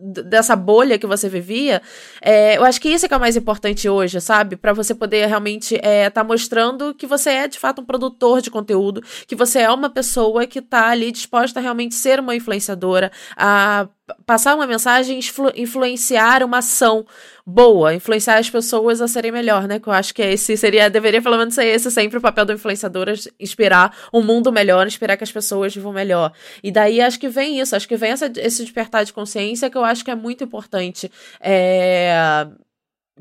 [0.00, 1.82] dessa bolha que você vivia,
[2.22, 4.56] é, eu acho que isso é que é o mais importante hoje, sabe?
[4.56, 8.40] Para você poder realmente estar é, tá mostrando que você é de fato um produtor
[8.40, 12.34] de conteúdo, que você é uma pessoa que está ali disposta a realmente ser uma
[12.34, 13.88] influenciadora, a
[14.26, 17.06] passar uma mensagem, influ, influenciar uma ação
[17.46, 19.78] boa, influenciar as pessoas a serem melhor, né?
[19.78, 22.52] Que eu acho que esse seria, deveria pelo menos ser esse sempre o papel do
[22.52, 26.32] influenciador, inspirar um mundo melhor, inspirar que as pessoas vivam melhor.
[26.62, 29.76] E daí acho que vem isso, acho que vem essa, esse despertar de consciência que
[29.76, 31.10] eu acho que é muito importante.
[31.40, 32.46] É,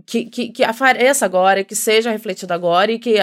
[0.06, 3.18] que, que, que apareça agora, que seja refletido agora e que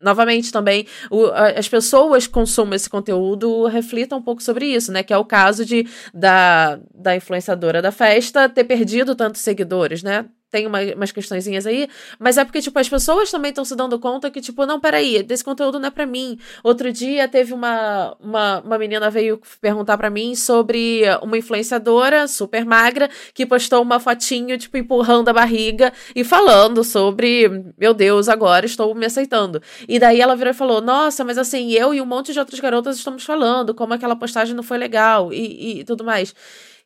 [0.00, 5.02] novamente também o, as pessoas que consumem esse conteúdo reflitam um pouco sobre isso, né?
[5.02, 10.26] Que é o caso de da, da influenciadora da festa ter perdido tantos seguidores, né?
[10.50, 13.98] Tem uma, umas questõezinhas aí, mas é porque, tipo, as pessoas também estão se dando
[13.98, 16.38] conta que, tipo, não, peraí, desse conteúdo não é para mim.
[16.62, 22.64] Outro dia teve uma, uma, uma menina veio perguntar para mim sobre uma influenciadora super
[22.64, 28.66] magra que postou uma fotinho, tipo, empurrando a barriga e falando sobre, meu Deus, agora
[28.66, 29.60] estou me aceitando.
[29.88, 32.60] E daí ela virou e falou, nossa, mas assim, eu e um monte de outras
[32.60, 36.34] garotas estamos falando como aquela postagem não foi legal e, e tudo mais.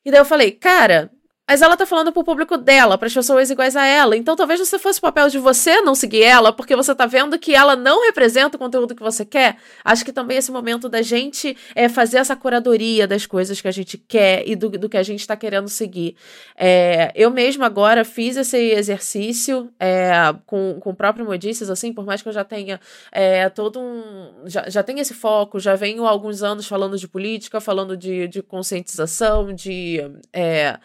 [0.04, 1.10] E daí eu falei, cara,
[1.50, 4.16] mas ela tá falando pro público dela, para as pessoas iguais a ela.
[4.16, 7.36] Então talvez você fosse o papel de você não seguir ela, porque você tá vendo
[7.40, 9.56] que ela não representa o conteúdo que você quer.
[9.84, 13.72] Acho que também esse momento da gente é fazer essa curadoria das coisas que a
[13.72, 16.14] gente quer e do, do que a gente tá querendo seguir.
[16.56, 20.12] É, eu mesma agora fiz esse exercício é,
[20.46, 22.78] com, com o próprio Modices, assim, por mais que eu já tenha
[23.10, 24.44] é, todo um.
[24.46, 28.28] Já, já tenha esse foco, já venho há alguns anos falando de política, falando de,
[28.28, 29.98] de conscientização, de.
[30.32, 30.78] É,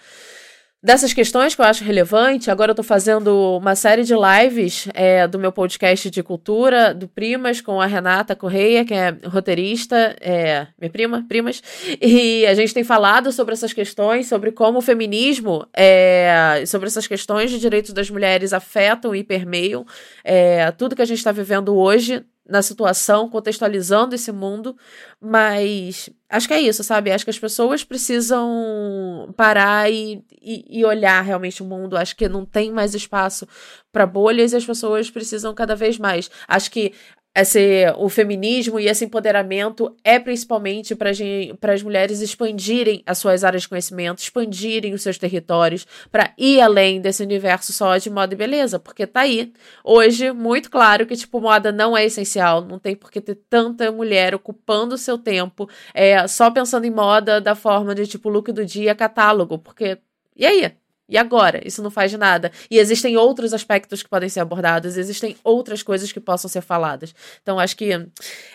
[0.85, 2.51] dessas questões que eu acho relevante.
[2.51, 7.07] Agora eu tô fazendo uma série de lives é, do meu podcast de cultura, do
[7.07, 11.63] Primas, com a Renata Correia, que é roteirista, é, minha prima, primas,
[11.99, 17.07] e a gente tem falado sobre essas questões, sobre como o feminismo, é, sobre essas
[17.07, 19.87] questões de direitos das mulheres afetam e permeiam
[20.23, 24.77] é, tudo que a gente está vivendo hoje na situação, contextualizando esse mundo,
[25.19, 27.11] mas acho que é isso, sabe?
[27.11, 31.97] Acho que as pessoas precisam parar e, e, e olhar realmente o mundo.
[31.97, 33.47] Acho que não tem mais espaço
[33.91, 36.29] para bolhas e as pessoas precisam cada vez mais.
[36.47, 36.93] Acho que
[37.35, 43.63] esse, o feminismo e esse empoderamento é principalmente para as mulheres expandirem as suas áreas
[43.63, 48.37] de conhecimento, expandirem os seus territórios, para ir além desse universo só de moda e
[48.37, 49.51] beleza, porque tá aí.
[49.83, 53.91] Hoje, muito claro que, tipo, moda não é essencial, não tem por que ter tanta
[53.91, 58.51] mulher ocupando o seu tempo é, só pensando em moda da forma de, tipo, look
[58.51, 59.97] do dia, catálogo, porque.
[60.37, 60.71] E aí?
[61.07, 61.61] E agora?
[61.65, 62.51] Isso não faz nada.
[62.69, 67.13] E existem outros aspectos que podem ser abordados, existem outras coisas que possam ser faladas.
[67.43, 68.07] Então, acho que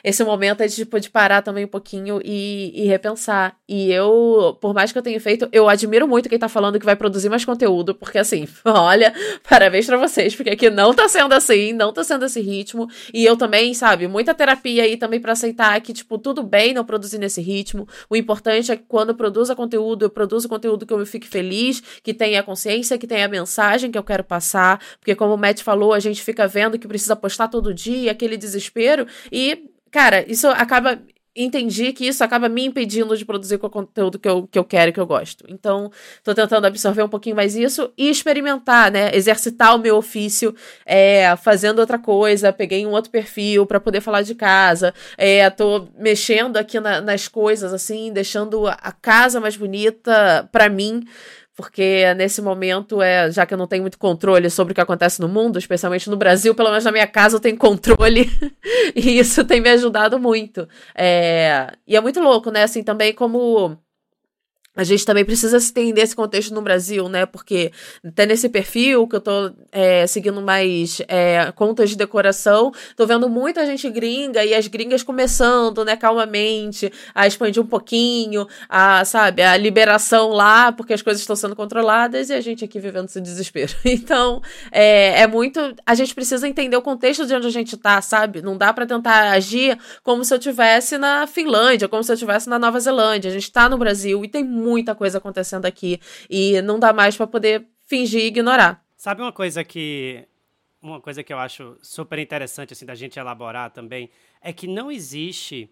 [0.02, 3.56] esse momento é tipo, de parar também um pouquinho e, e, repensar.
[3.68, 6.84] E eu, por mais que eu tenha feito, eu admiro muito quem tá falando que
[6.84, 9.14] vai produzir mais conteúdo, porque assim, olha,
[9.48, 12.88] parabéns para vocês, porque aqui não tá sendo assim, não tá sendo esse ritmo.
[13.14, 16.84] E eu também, sabe, muita terapia aí também para aceitar que, tipo, tudo bem não
[16.84, 17.86] produzir nesse ritmo.
[18.08, 21.28] O importante é que quando eu produza conteúdo, eu produzo conteúdo que eu me fique
[21.28, 25.35] feliz, que tenha a consciência, que tem a mensagem que eu quero passar, porque como
[25.35, 29.70] o Matt falou, a gente fica vendo que precisa postar todo dia, aquele desespero, e,
[29.90, 31.00] cara, isso acaba
[31.35, 34.90] entendi que isso acaba me impedindo de produzir o conteúdo que eu, que eu quero
[34.90, 35.44] e que eu gosto.
[35.48, 35.90] Então,
[36.24, 39.14] tô tentando absorver um pouquinho mais isso e experimentar, né?
[39.14, 42.53] Exercitar o meu ofício, é, fazendo outra coisa.
[42.53, 44.92] Peguei um outro perfil para poder falar de casa.
[45.16, 51.05] É, tô mexendo aqui na, nas coisas, assim, deixando a casa mais bonita para mim
[51.61, 55.20] porque nesse momento, é, já que eu não tenho muito controle sobre o que acontece
[55.20, 58.31] no mundo, especialmente no Brasil, pelo menos na minha casa eu tenho controle,
[58.96, 60.66] e isso tem me ajudado muito.
[60.94, 62.62] É, e é muito louco, né?
[62.62, 63.77] Assim, também como
[64.76, 67.26] a gente também precisa se entender esse contexto no Brasil, né?
[67.26, 67.72] Porque
[68.06, 73.28] até nesse perfil que eu tô é, seguindo mais é, contas de decoração, tô vendo
[73.28, 79.42] muita gente gringa e as gringas começando, né, calmamente, a expandir um pouquinho, a, sabe,
[79.42, 83.20] a liberação lá, porque as coisas estão sendo controladas e a gente aqui vivendo esse
[83.20, 83.72] desespero.
[84.00, 85.61] Então, é, é muito.
[85.85, 88.40] A gente precisa entender o contexto de onde a gente tá, sabe?
[88.40, 92.48] Não dá para tentar agir como se eu tivesse na Finlândia, como se eu tivesse
[92.48, 93.30] na Nova Zelândia.
[93.30, 97.16] A gente tá no Brasil e tem muita coisa acontecendo aqui e não dá mais
[97.16, 98.85] para poder fingir e ignorar.
[98.96, 100.27] Sabe uma coisa que
[100.83, 104.90] uma coisa que eu acho super interessante assim da gente elaborar também é que não
[104.90, 105.70] existe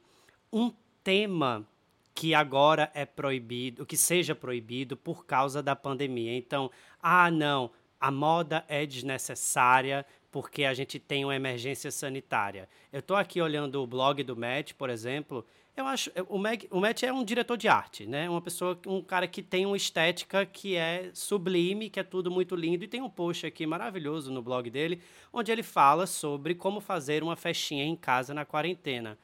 [0.53, 0.73] um
[1.03, 1.67] tema
[2.15, 6.37] que agora é proibido, que seja proibido por causa da pandemia.
[6.37, 6.69] Então,
[7.01, 7.71] ah, não,
[8.01, 12.69] a moda é desnecessária porque a gente tem uma emergência sanitária.
[12.93, 15.47] Eu estou aqui olhando o blog do Matt, por exemplo,
[15.81, 16.11] eu acho.
[16.29, 18.29] O, Meg, o Matt é um diretor de arte, né?
[18.29, 22.55] Uma pessoa, um cara que tem uma estética que é sublime, que é tudo muito
[22.55, 22.85] lindo.
[22.85, 25.01] E tem um post aqui maravilhoso no blog dele,
[25.33, 29.19] onde ele fala sobre como fazer uma festinha em casa na quarentena.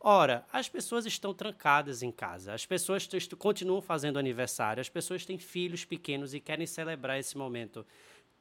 [0.00, 5.38] Ora, as pessoas estão trancadas em casa, as pessoas continuam fazendo aniversário, as pessoas têm
[5.38, 7.84] filhos pequenos e querem celebrar esse momento.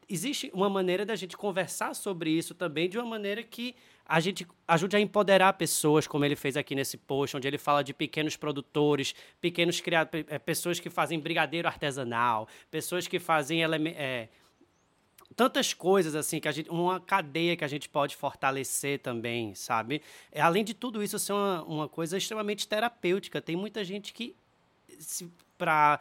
[0.07, 3.75] Existe uma maneira da gente conversar sobre isso também, de uma maneira que
[4.07, 7.83] a gente ajude a empoderar pessoas, como ele fez aqui nesse post, onde ele fala
[7.83, 14.29] de pequenos produtores, pequenos criadores, é, pessoas que fazem brigadeiro artesanal, pessoas que fazem é,
[15.35, 20.01] tantas coisas assim que a gente uma cadeia que a gente pode fortalecer também sabe?
[20.31, 23.41] É, além de tudo isso ser uma, uma coisa extremamente terapêutica.
[23.41, 24.35] Tem muita gente que
[25.57, 25.99] para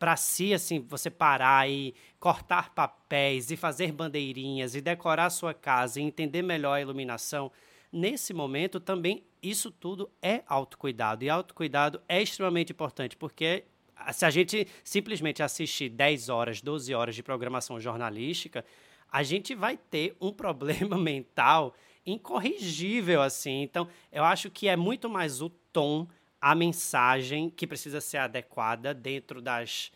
[0.00, 6.00] para si assim você parar e cortar papéis e fazer bandeirinhas e decorar sua casa
[6.00, 7.52] e entender melhor a iluminação
[7.92, 13.64] nesse momento também isso tudo é autocuidado e autocuidado é extremamente importante porque
[14.12, 18.64] se a gente simplesmente assistir 10 horas, 12 horas de programação jornalística,
[19.10, 21.74] a gente vai ter um problema mental
[22.06, 23.62] incorrigível, assim.
[23.62, 26.08] Então, eu acho que é muito mais o tom,
[26.40, 29.92] a mensagem que precisa ser adequada dentro das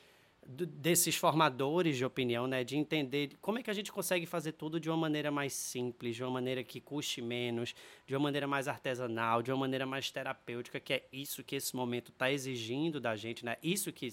[0.47, 4.79] desses formadores de opinião, né, de entender como é que a gente consegue fazer tudo
[4.79, 7.75] de uma maneira mais simples, de uma maneira que custe menos,
[8.07, 11.75] de uma maneira mais artesanal, de uma maneira mais terapêutica, que é isso que esse
[11.75, 13.57] momento está exigindo da gente, né?
[13.63, 14.09] Isso que,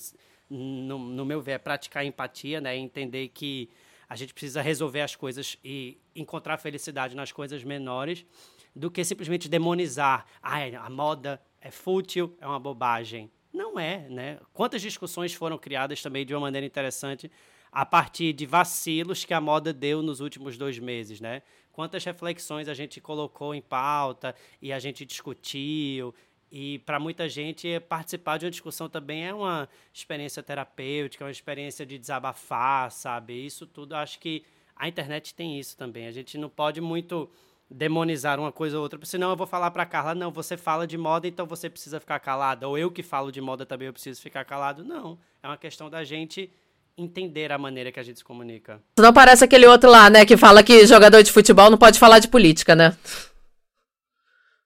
[0.49, 2.77] no, no meu ver, é praticar empatia, né?
[2.77, 3.69] Entender que
[4.07, 8.25] a gente precisa resolver as coisas e encontrar felicidade nas coisas menores,
[8.73, 10.25] do que simplesmente demonizar.
[10.41, 14.39] Ah, a moda é fútil, é uma bobagem não é, né?
[14.53, 17.29] Quantas discussões foram criadas também de uma maneira interessante
[17.71, 21.41] a partir de vacilos que a moda deu nos últimos dois meses, né?
[21.71, 26.13] Quantas reflexões a gente colocou em pauta e a gente discutiu.
[26.51, 31.31] E para muita gente, participar de uma discussão também é uma experiência terapêutica, é uma
[31.31, 33.45] experiência de desabafar, sabe?
[33.45, 34.43] Isso tudo, acho que
[34.75, 36.07] a internet tem isso também.
[36.07, 37.29] A gente não pode muito
[37.71, 40.97] demonizar uma coisa ou outra, senão eu vou falar para Carla, não, você fala de
[40.97, 44.21] moda, então você precisa ficar calada, ou eu que falo de moda também eu preciso
[44.21, 44.83] ficar calado.
[44.83, 46.51] Não, é uma questão da gente
[46.97, 48.81] entender a maneira que a gente se comunica.
[48.99, 52.19] Não parece aquele outro lá, né, que fala que jogador de futebol não pode falar
[52.19, 52.95] de política, né?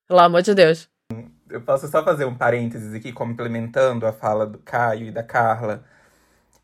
[0.08, 0.90] Pelo amor de Deus.
[1.50, 5.84] Eu posso só fazer um parênteses aqui, complementando a fala do Caio e da Carla.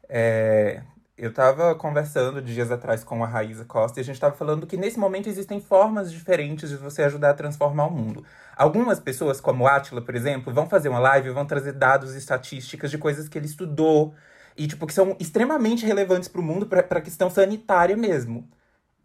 [0.09, 0.81] É,
[1.21, 4.75] eu estava conversando dias atrás com a Raíza Costa e a gente estava falando que
[4.75, 8.25] nesse momento existem formas diferentes de você ajudar a transformar o mundo.
[8.57, 12.17] Algumas pessoas, como Atila, por exemplo, vão fazer uma live e vão trazer dados e
[12.17, 14.15] estatísticas de coisas que ele estudou
[14.57, 18.49] e tipo que são extremamente relevantes para o mundo, para a questão sanitária mesmo.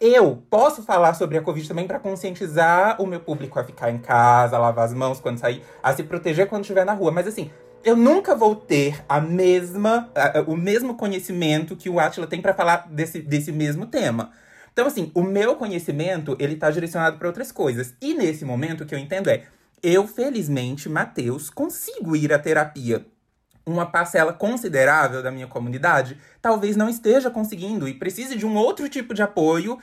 [0.01, 3.99] Eu posso falar sobre a Covid também para conscientizar o meu público a ficar em
[3.99, 7.11] casa, a lavar as mãos quando sair, a se proteger quando estiver na rua.
[7.11, 7.51] Mas assim,
[7.87, 12.53] eu nunca vou ter a mesma, a, o mesmo conhecimento que o Atila tem para
[12.53, 14.33] falar desse, desse mesmo tema.
[14.73, 17.95] Então, assim, o meu conhecimento, ele tá direcionado para outras coisas.
[18.03, 19.45] E nesse momento, o que eu entendo é,
[19.81, 23.07] eu, felizmente, Matheus, consigo ir à terapia.
[23.65, 28.89] Uma parcela considerável da minha comunidade talvez não esteja conseguindo e precise de um outro
[28.89, 29.79] tipo de apoio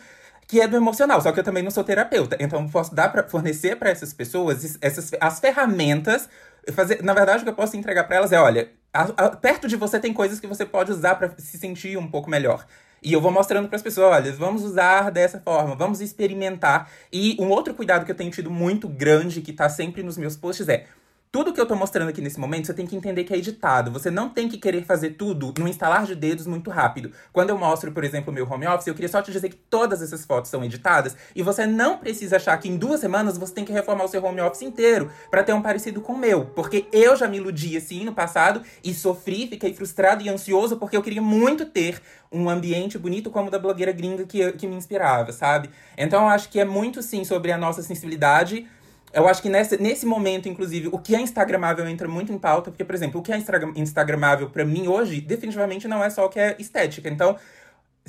[0.46, 2.36] que é do emocional, só que eu também não sou terapeuta.
[2.38, 6.28] Então, eu posso dar para fornecer para essas pessoas essas, as ferramentas
[6.72, 9.68] fazer, na verdade, o que eu posso entregar para elas é, olha, a, a, perto
[9.68, 12.66] de você tem coisas que você pode usar para se sentir um pouco melhor.
[13.02, 16.90] E eu vou mostrando para as pessoas, olha, vamos usar dessa forma, vamos experimentar.
[17.12, 20.38] E um outro cuidado que eu tenho tido muito grande, que tá sempre nos meus
[20.38, 20.86] posts, é
[21.34, 23.90] tudo que eu tô mostrando aqui nesse momento, você tem que entender que é editado.
[23.90, 27.12] Você não tem que querer fazer tudo no instalar de dedos muito rápido.
[27.32, 29.56] Quando eu mostro, por exemplo, o meu home office, eu queria só te dizer que
[29.56, 33.52] todas essas fotos são editadas e você não precisa achar que em duas semanas você
[33.52, 36.46] tem que reformar o seu home office inteiro para ter um parecido com o meu.
[36.46, 40.96] Porque eu já me iludi assim no passado e sofri, fiquei frustrado e ansioso porque
[40.96, 42.00] eu queria muito ter
[42.32, 45.72] um ambiente bonito como o da blogueira gringa que, que me inspirava, sabe?
[45.98, 48.68] Então eu acho que é muito sim sobre a nossa sensibilidade
[49.14, 52.72] eu acho que nesse, nesse momento, inclusive, o que é instagramável entra muito em pauta,
[52.72, 53.38] porque, por exemplo, o que é
[53.76, 57.08] instagramável para mim hoje, definitivamente não é só o que é estética.
[57.10, 57.38] Então,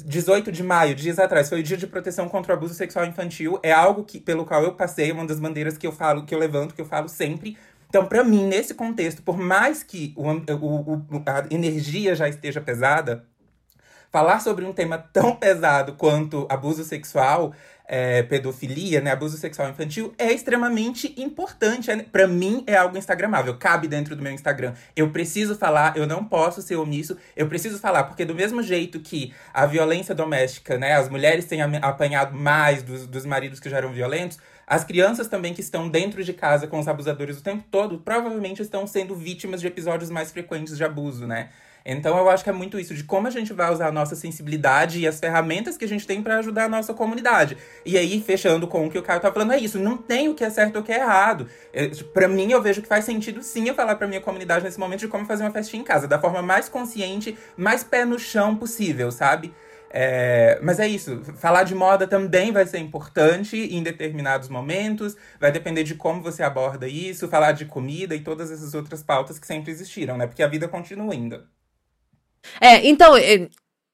[0.03, 3.61] 18 de maio, dias atrás, foi o dia de proteção contra o abuso sexual infantil.
[3.63, 6.39] É algo que, pelo qual eu passei, uma das bandeiras que eu falo, que eu
[6.39, 7.59] levanto, que eu falo sempre.
[7.89, 12.61] Então, para mim, nesse contexto, por mais que o, o, o, a energia já esteja
[12.61, 13.25] pesada,
[14.11, 17.53] falar sobre um tema tão pesado quanto abuso sexual
[17.87, 21.91] é, pedofilia, né, abuso sexual infantil, é extremamente importante.
[21.91, 24.75] É, para mim, é algo instagramável, cabe dentro do meu Instagram.
[24.97, 29.01] Eu preciso falar, eu não posso ser omisso, eu preciso falar, porque do mesmo jeito
[29.01, 33.77] que a violência doméstica, né, as mulheres têm apanhado mais dos, dos maridos que já
[33.79, 37.65] eram violentos, As crianças também que estão dentro de casa com os abusadores o tempo
[37.71, 41.51] todo, provavelmente estão sendo vítimas de episódios mais frequentes de abuso, né?
[41.85, 44.17] Então eu acho que é muito isso de como a gente vai usar a nossa
[44.17, 47.59] sensibilidade e as ferramentas que a gente tem para ajudar a nossa comunidade.
[47.85, 50.35] E aí, fechando com o que o Caio tá falando, é isso, não tem o
[50.35, 51.47] que é certo ou o que é errado.
[52.13, 55.01] Para mim, eu vejo que faz sentido sim eu falar para minha comunidade nesse momento
[55.01, 58.57] de como fazer uma festinha em casa, da forma mais consciente, mais pé no chão
[58.57, 59.53] possível, sabe?
[59.97, 65.53] É, mas é isso, falar de moda também vai ser importante em determinados momentos, vai
[65.53, 69.47] depender de como você aborda isso, falar de comida e todas essas outras pautas que
[69.47, 70.27] sempre existiram, né?
[70.27, 71.45] Porque a vida continua ainda.
[72.61, 73.15] É, então,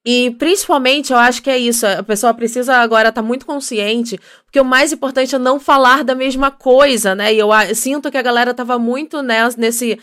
[0.05, 4.19] e, principalmente eu acho que é isso, a pessoa precisa agora estar tá muito consciente,
[4.45, 7.35] porque o mais importante é não falar da mesma coisa, né?
[7.35, 9.99] E eu, eu sinto que a galera tava muito né, nesse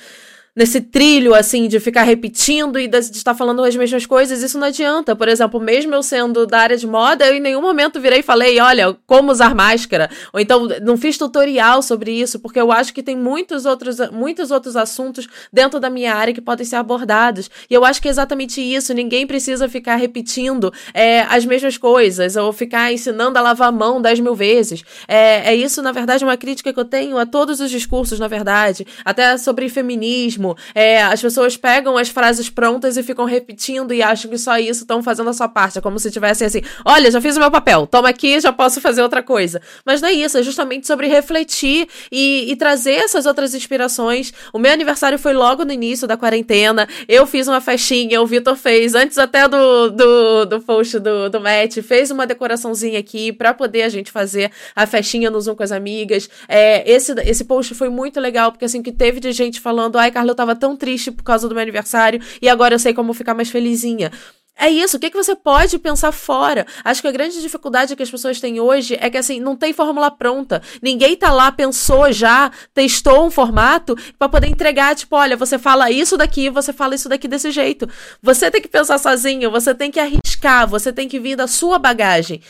[0.58, 4.68] nesse trilho, assim, de ficar repetindo e de, estar falando as mesmas coisas, isso não
[4.68, 5.16] adianta.
[5.16, 8.24] Por exemplo, mesmo eu sendo da área de moda, eu em nenhum momento virei e
[8.24, 10.10] falei, olha, como usar máscara.
[10.34, 14.50] Ou então, não fiz tutorial sobre isso, porque eu acho que tem muitos outros, muitos
[14.50, 17.52] outros assuntos dentro da minha área que podem ser abordados.
[17.70, 18.96] E eu acho que é exatamente isso.
[18.96, 24.02] Ninguém precisa ficar repetindo é, as mesmas coisas, ou ficar ensinando a lavar a mão
[24.02, 24.84] dez mil vezes.
[25.08, 28.28] É, é isso, na verdade, uma crítica que eu tenho a todos os discursos, na
[28.28, 28.88] verdade.
[29.06, 34.30] Até sobre feminismo, é, as pessoas pegam as frases prontas e ficam repetindo e acham
[34.30, 35.78] que só isso estão fazendo a sua parte.
[35.78, 38.80] É como se tivessem assim: olha, já fiz o meu papel, toma aqui, já posso
[38.82, 39.62] fazer outra coisa.
[39.86, 44.34] Mas não é isso, é justamente sobre refletir e, e trazer essas outras inspirações.
[44.54, 46.88] O meu aniversário foi logo no início da quarentena.
[47.08, 51.40] Eu fiz uma festinha, o Vitor fez, antes até do, do, do post do, do
[51.40, 55.64] Matt, fez uma decoraçãozinha aqui para poder a gente fazer a festinha no Zoom com
[55.64, 56.30] as amigas.
[56.48, 60.12] É, esse, esse post foi muito legal, porque assim, que teve de gente falando, ai,
[60.12, 63.34] Carla, tava tão triste por causa do meu aniversário e agora eu sei como ficar
[63.34, 64.12] mais felizinha.
[64.60, 66.66] É isso, o que, que você pode pensar fora?
[66.84, 69.72] Acho que a grande dificuldade que as pessoas têm hoje é que, assim, não tem
[69.72, 70.64] fórmula pronta.
[70.82, 75.92] Ninguém tá lá, pensou já, testou um formato para poder entregar, tipo, olha, você fala
[75.92, 77.88] isso daqui, você fala isso daqui desse jeito.
[78.20, 81.78] Você tem que pensar sozinho, você tem que arriscar, você tem que vir da sua
[81.78, 82.42] bagagem.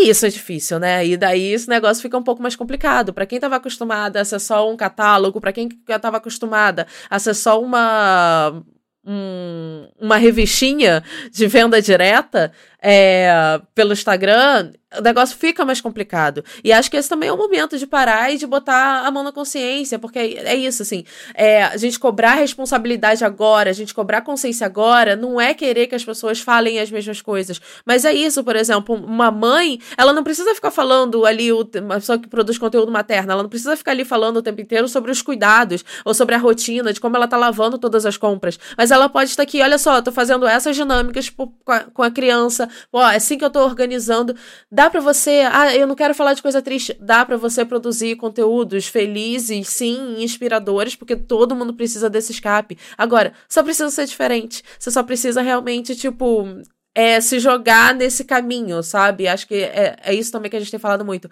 [0.00, 1.04] E isso é difícil, né?
[1.04, 3.12] E daí esse negócio fica um pouco mais complicado.
[3.12, 7.34] Para quem estava acostumada a ser só um catálogo, para quem estava acostumada a ser
[7.34, 8.62] só uma
[9.04, 16.42] um, uma revistinha de venda direta é, pelo Instagram, o negócio fica mais complicado.
[16.64, 19.22] E acho que esse também é o momento de parar e de botar a mão
[19.22, 21.04] na consciência, porque é isso, assim.
[21.34, 25.94] É, a gente cobrar responsabilidade agora, a gente cobrar consciência agora, não é querer que
[25.94, 27.60] as pessoas falem as mesmas coisas.
[27.84, 32.18] Mas é isso, por exemplo, uma mãe, ela não precisa ficar falando ali, uma pessoa
[32.18, 35.20] que produz conteúdo materno, ela não precisa ficar ali falando o tempo inteiro sobre os
[35.20, 38.58] cuidados, ou sobre a rotina, de como ela tá lavando todas as compras.
[38.76, 42.02] Mas ela pode estar aqui, olha só, tô fazendo essas dinâmicas com a, com
[42.92, 44.34] ó, é assim que eu tô organizando
[44.70, 48.16] Dá para você, ah, eu não quero falar de coisa triste, dá para você produzir
[48.16, 52.78] conteúdos felizes, sim, inspiradores, porque todo mundo precisa desse escape.
[52.96, 54.62] Agora, só precisa ser diferente.
[54.78, 56.46] Você só precisa realmente, tipo,
[56.94, 59.28] é, se jogar nesse caminho, sabe?
[59.28, 61.30] Acho que é, é isso também que a gente tem falado muito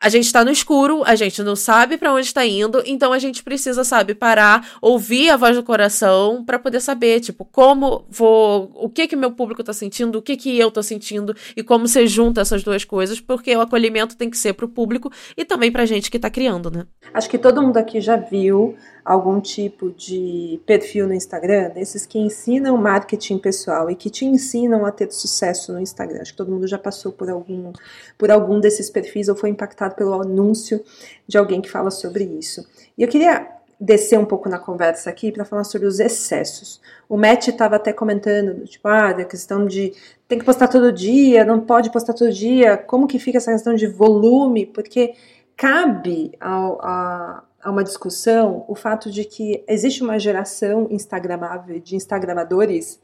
[0.00, 3.18] a gente está no escuro, a gente não sabe para onde está indo, então a
[3.18, 8.70] gente precisa, sabe, parar, ouvir a voz do coração para poder saber, tipo, como vou,
[8.74, 11.86] o que que meu público está sentindo, o que que eu estou sentindo e como
[11.86, 15.44] você junta essas duas coisas, porque o acolhimento tem que ser para o público e
[15.44, 16.86] também para a gente que está criando, né?
[17.12, 22.18] Acho que todo mundo aqui já viu algum tipo de perfil no Instagram, desses que
[22.18, 26.20] ensinam marketing pessoal e que te ensinam a ter sucesso no Instagram.
[26.20, 27.72] Acho que todo mundo já passou por algum,
[28.18, 30.82] por algum desses perfis ou foi impactado pelo anúncio
[31.26, 32.66] de alguém que fala sobre isso.
[32.96, 36.82] E eu queria descer um pouco na conversa aqui para falar sobre os excessos.
[37.08, 39.94] O Matt estava até comentando, tipo, ah, da questão de
[40.28, 43.74] tem que postar todo dia, não pode postar todo dia, como que fica essa questão
[43.74, 45.14] de volume, porque
[45.56, 51.96] cabe ao, a, a uma discussão o fato de que existe uma geração instagramável, de
[51.96, 52.98] instagramadores,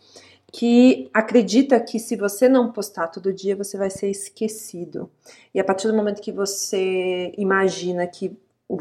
[0.52, 5.10] que acredita que se você não postar todo dia, você vai ser esquecido.
[5.52, 8.36] E a partir do momento que você imagina que
[8.68, 8.78] o,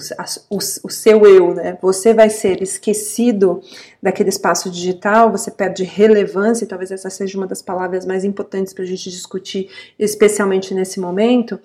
[0.50, 1.78] o, o, seu eu, né?
[1.82, 3.62] Você vai ser esquecido
[4.02, 8.74] daquele espaço digital, você perde relevância, e talvez essa seja uma das palavras mais importantes
[8.74, 9.70] para a gente discutir,
[10.00, 11.60] especialmente nesse momento.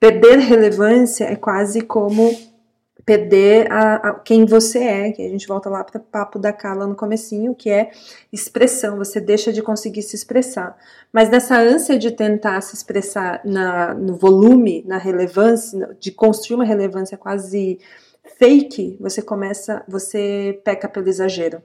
[0.00, 2.34] Perder relevância é quase como
[3.04, 6.52] perder a, a, quem você é, que a gente volta lá para o papo da
[6.52, 7.90] Carla no comecinho, que é
[8.32, 10.76] expressão, você deixa de conseguir se expressar.
[11.12, 16.64] Mas nessa ânsia de tentar se expressar na, no volume, na relevância, de construir uma
[16.64, 17.78] relevância quase
[18.38, 21.62] fake, você começa, você peca pelo exagero,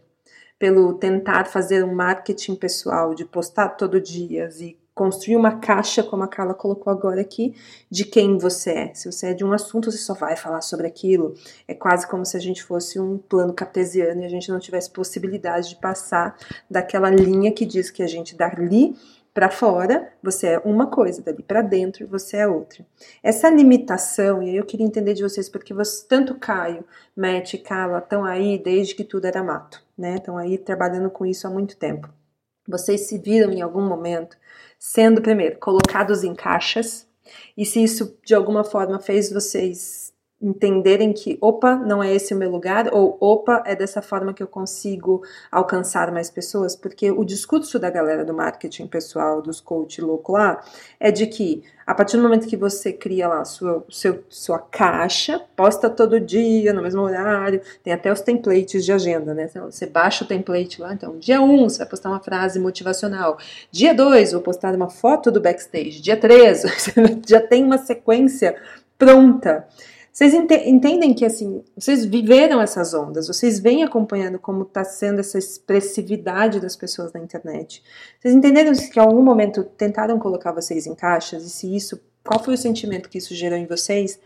[0.57, 6.23] pelo tentar fazer um marketing pessoal, de postar todo dia e construir uma caixa, como
[6.23, 7.53] a Carla colocou agora aqui,
[7.91, 8.93] de quem você é.
[8.93, 11.35] Se você é de um assunto, você só vai falar sobre aquilo.
[11.67, 14.89] É quase como se a gente fosse um plano cartesiano e a gente não tivesse
[14.89, 16.37] possibilidade de passar
[16.71, 18.95] daquela linha que diz que a gente dali
[19.33, 22.85] para fora, você é uma coisa, dali para dentro, você é outra.
[23.21, 27.57] Essa limitação, e aí eu queria entender de vocês, porque você, tanto Caio, Matt e
[27.57, 30.15] Carla estão aí desde que tudo era mato, né?
[30.15, 32.09] Estão aí trabalhando com isso há muito tempo.
[32.67, 34.37] Vocês se viram em algum momento
[34.77, 37.07] sendo, primeiro, colocados em caixas,
[37.57, 40.04] e se isso de alguma forma fez vocês
[40.41, 44.43] entenderem que, opa, não é esse o meu lugar, ou opa, é dessa forma que
[44.43, 50.01] eu consigo alcançar mais pessoas, porque o discurso da galera do marketing pessoal, dos coach
[50.01, 50.61] louco lá,
[50.99, 55.39] é de que a partir do momento que você cria lá sua, seu, sua caixa,
[55.55, 59.47] posta todo dia, no mesmo horário, tem até os templates de agenda, né?
[59.49, 62.59] Então, você baixa o template lá, então, dia 1 um, você vai postar uma frase
[62.59, 63.37] motivacional,
[63.71, 66.63] dia 2 vou postar uma foto do backstage, dia 3
[67.25, 68.55] já tem uma sequência
[68.97, 69.67] pronta.
[70.15, 75.19] Vocês ent entendem que assim, vocês viveram essas ondas, vocês vêm acompanhando como está sendo
[75.19, 77.83] essa expressividade das pessoas na internet.
[78.17, 82.41] Vocês entenderam que em algum momento tentaram colocar vocês em caixas e se isso, qual
[82.41, 84.17] foi o sentimento que isso gerou em vocês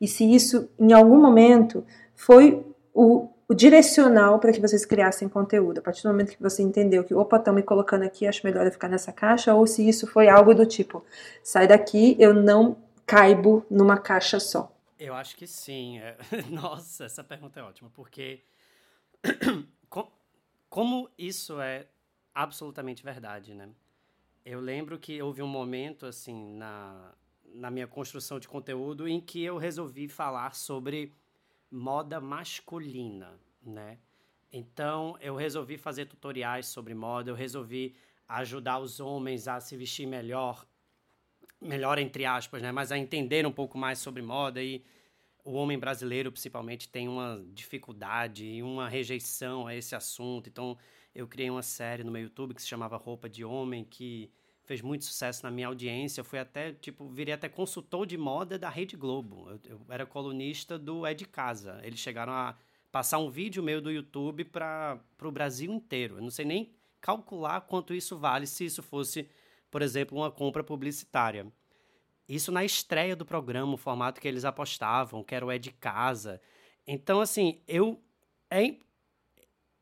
[0.00, 1.84] e se isso em algum momento
[2.14, 2.64] foi
[2.94, 7.04] o, o direcional para que vocês criassem conteúdo, a partir do momento que você entendeu
[7.04, 10.06] que, opa, estão me colocando aqui, acho melhor eu ficar nessa caixa, ou se isso
[10.06, 11.04] foi algo do tipo,
[11.42, 14.73] sai daqui, eu não caibo numa caixa só.
[14.98, 15.98] Eu acho que sim.
[15.98, 16.16] É...
[16.50, 18.42] Nossa, essa pergunta é ótima, porque
[20.68, 21.86] como isso é
[22.34, 23.70] absolutamente verdade, né?
[24.44, 27.14] Eu lembro que houve um momento, assim, na,
[27.46, 31.12] na minha construção de conteúdo em que eu resolvi falar sobre
[31.70, 33.98] moda masculina, né?
[34.52, 37.96] Então, eu resolvi fazer tutoriais sobre moda, eu resolvi
[38.28, 40.66] ajudar os homens a se vestir melhor,
[41.64, 42.70] melhor entre aspas, né?
[42.70, 44.84] Mas a entender um pouco mais sobre moda e
[45.44, 50.48] o homem brasileiro, principalmente, tem uma dificuldade e uma rejeição a esse assunto.
[50.48, 50.76] Então,
[51.14, 54.30] eu criei uma série no meu YouTube que se chamava Roupa de Homem, que
[54.64, 56.20] fez muito sucesso na minha audiência.
[56.20, 59.50] Eu fui até, tipo, virei até consultor de moda da Rede Globo.
[59.50, 61.78] Eu, eu era colunista do É de Casa.
[61.82, 62.56] Eles chegaram a
[62.90, 66.16] passar um vídeo meu do YouTube para o Brasil inteiro.
[66.16, 69.28] Eu não sei nem calcular quanto isso vale se isso fosse
[69.74, 71.52] por exemplo, uma compra publicitária.
[72.28, 75.72] Isso na estreia do programa, o formato que eles apostavam, que era o É de
[75.72, 76.40] Casa.
[76.86, 78.00] Então, assim, eu.
[78.48, 78.76] É,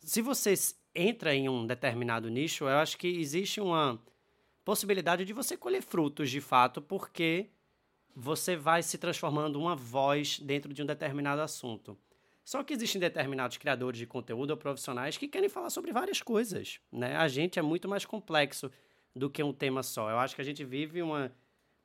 [0.01, 0.55] se você
[0.95, 4.03] entra em um determinado nicho, eu acho que existe uma
[4.65, 7.51] possibilidade de você colher frutos de fato, porque
[8.17, 11.99] você vai se transformando uma voz dentro de um determinado assunto.
[12.43, 16.81] Só que existem determinados criadores de conteúdo ou profissionais que querem falar sobre várias coisas,
[16.91, 17.15] né?
[17.15, 18.71] A gente é muito mais complexo
[19.15, 20.11] do que um tema só.
[20.11, 21.33] Eu acho que a gente vive uma,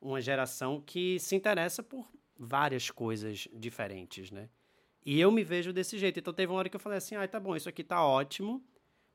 [0.01, 2.07] uma geração que se interessa por
[2.37, 4.49] várias coisas diferentes, né?
[5.05, 6.19] E eu me vejo desse jeito.
[6.19, 8.63] Então teve uma hora que eu falei assim: ah, tá bom, isso aqui tá ótimo,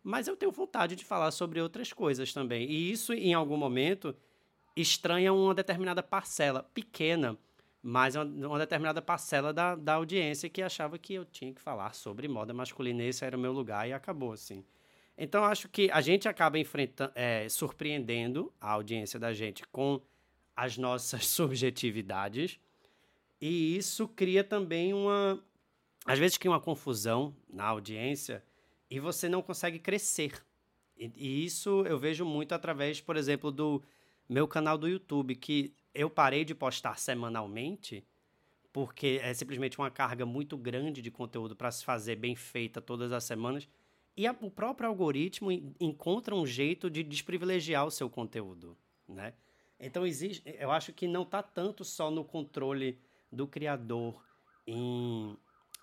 [0.02, 2.68] mas eu tenho vontade de falar sobre outras coisas também.
[2.70, 4.16] E isso, em algum momento,
[4.74, 7.38] estranha uma determinada parcela, pequena,
[7.82, 12.26] mas uma, determinada parcela da, da audiência que achava que eu tinha que falar sobre
[12.26, 13.02] moda masculina.
[13.02, 14.64] Esse era o meu lugar e acabou assim.
[15.16, 20.00] Então, acho que a gente acaba enfrentando, é, surpreendendo a audiência da gente com
[20.56, 22.58] as nossas subjetividades.
[23.40, 25.42] E isso cria também uma.
[26.04, 28.42] Às vezes cria uma confusão na audiência
[28.90, 30.42] e você não consegue crescer.
[30.96, 33.82] E, e isso eu vejo muito através, por exemplo, do
[34.28, 38.04] meu canal do YouTube, que eu parei de postar semanalmente
[38.72, 43.12] porque é simplesmente uma carga muito grande de conteúdo para se fazer bem feita todas
[43.12, 43.68] as semanas.
[44.16, 45.50] E a, o próprio algoritmo
[45.80, 48.76] encontra um jeito de desprivilegiar o seu conteúdo,
[49.08, 49.32] né?
[49.80, 52.98] Então existe, eu acho que não está tanto só no controle
[53.32, 54.22] do criador
[54.66, 55.36] em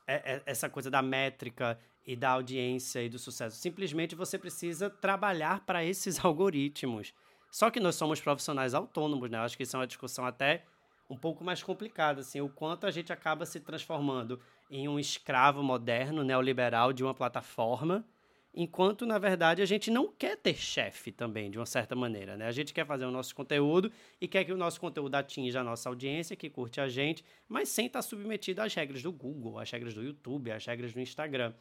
[0.08, 3.58] é, é, essa coisa da métrica e da audiência e do sucesso.
[3.58, 7.14] Simplesmente você precisa trabalhar para esses algoritmos.
[7.52, 9.38] Só que nós somos profissionais autônomos, né?
[9.38, 10.64] Eu acho que isso é uma discussão até
[11.10, 15.64] um pouco mais complicada, assim, o quanto a gente acaba se transformando em um escravo
[15.64, 18.06] moderno, neoliberal de uma plataforma
[18.54, 22.48] enquanto na verdade a gente não quer ter chefe também, de uma certa maneira, né?
[22.48, 25.64] A gente quer fazer o nosso conteúdo e quer que o nosso conteúdo atinja a
[25.64, 29.70] nossa audiência, que curte a gente, mas sem estar submetido às regras do Google, às
[29.70, 31.54] regras do YouTube, às regras do Instagram.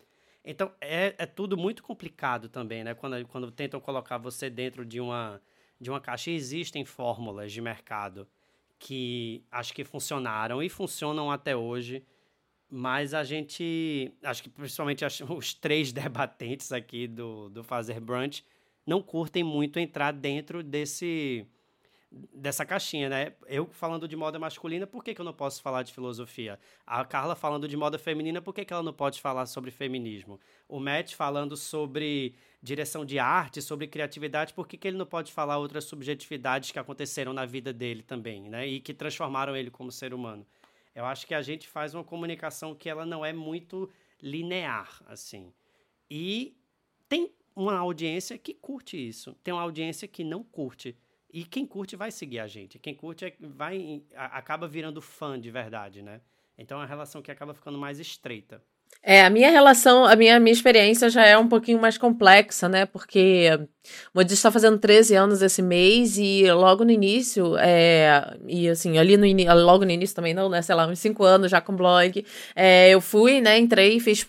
[0.45, 2.95] Então é, é tudo muito complicado também, né?
[2.95, 5.41] Quando, quando tentam colocar você dentro de uma,
[5.81, 8.27] de uma caixa, existem fórmulas de mercado
[8.79, 12.05] que acho que funcionaram e funcionam até hoje
[12.71, 18.45] mas a gente, acho que principalmente os três debatentes aqui do, do Fazer Brunch
[18.87, 21.47] não curtem muito entrar dentro desse
[22.11, 23.33] dessa caixinha, né?
[23.47, 26.59] Eu falando de moda masculina, por que, que eu não posso falar de filosofia?
[26.87, 30.41] A Carla falando de moda feminina, por que, que ela não pode falar sobre feminismo?
[30.67, 35.33] O Matt falando sobre direção de arte, sobre criatividade, por que, que ele não pode
[35.33, 38.67] falar outras subjetividades que aconteceram na vida dele também, né?
[38.67, 40.47] E que transformaram ele como ser humano?
[40.99, 43.89] Eu acho que a gente faz uma comunicação que ela não é muito
[44.21, 45.53] linear, assim.
[46.11, 46.57] E
[47.09, 50.99] tem uma audiência que curte isso, tem uma audiência que não curte.
[51.33, 52.81] E quem curte vai seguir a gente.
[52.81, 56.21] Quem curte é, vai acaba virando fã de verdade, né?
[56.57, 58.61] Então é uma relação que acaba ficando mais estreita.
[59.03, 62.85] É, a minha relação, a minha, minha experiência já é um pouquinho mais complexa, né?
[62.85, 63.49] Porque
[64.15, 68.99] o Modista está fazendo 13 anos esse mês e logo no início, é, e assim,
[68.99, 69.27] ali no
[69.65, 70.61] logo no início também não, né?
[70.63, 72.25] Sei lá, uns 5 anos já com blog,
[72.55, 73.59] é, eu fui, né?
[73.59, 74.27] Entrei, fiz,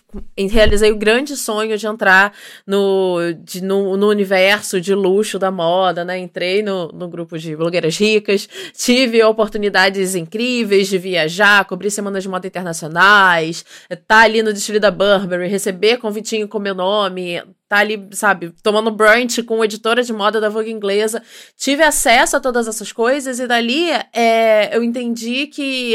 [0.50, 2.32] realizei o grande sonho de entrar
[2.66, 6.18] no, de, no, no universo de luxo da moda, né?
[6.18, 12.28] Entrei no, no grupo de blogueiras ricas, tive oportunidades incríveis de viajar, cobrir semanas de
[12.28, 13.64] moda internacionais,
[14.06, 18.90] tá ali no desfile da Burberry, receber convitinho com meu nome, tá ali, sabe, tomando
[18.90, 21.22] brunch com editora de moda da Vogue inglesa.
[21.56, 25.94] Tive acesso a todas essas coisas e dali é, eu entendi que,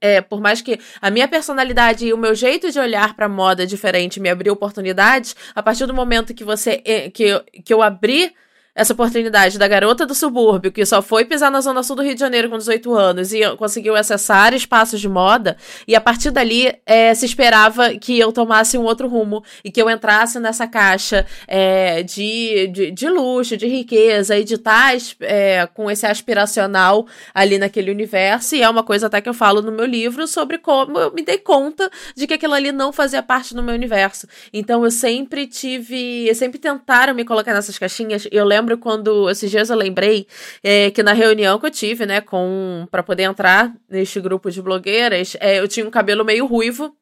[0.00, 3.66] é, por mais que a minha personalidade e o meu jeito de olhar para moda
[3.66, 8.34] diferente me abriu oportunidades, a partir do momento que você é, que, que eu abri
[8.74, 12.14] essa oportunidade da garota do subúrbio, que só foi pisar na zona sul do Rio
[12.14, 15.56] de Janeiro com 18 anos e conseguiu acessar espaços de moda,
[15.86, 19.80] e a partir dali é, se esperava que eu tomasse um outro rumo e que
[19.80, 25.66] eu entrasse nessa caixa é, de, de, de, luxo, de riqueza e de estar é,
[25.74, 28.56] com esse aspiracional ali naquele universo.
[28.56, 31.22] E é uma coisa até que eu falo no meu livro sobre como eu me
[31.22, 34.26] dei conta de que aquilo ali não fazia parte do meu universo.
[34.52, 36.26] Então eu sempre tive.
[36.26, 38.26] Eu sempre tentaram me colocar nessas caixinhas.
[38.30, 40.26] Eu lembro lembro quando, esses dias eu lembrei
[40.62, 44.62] é, que na reunião que eu tive, né, com para poder entrar neste grupo de
[44.62, 46.96] blogueiras, é, eu tinha um cabelo meio ruivo,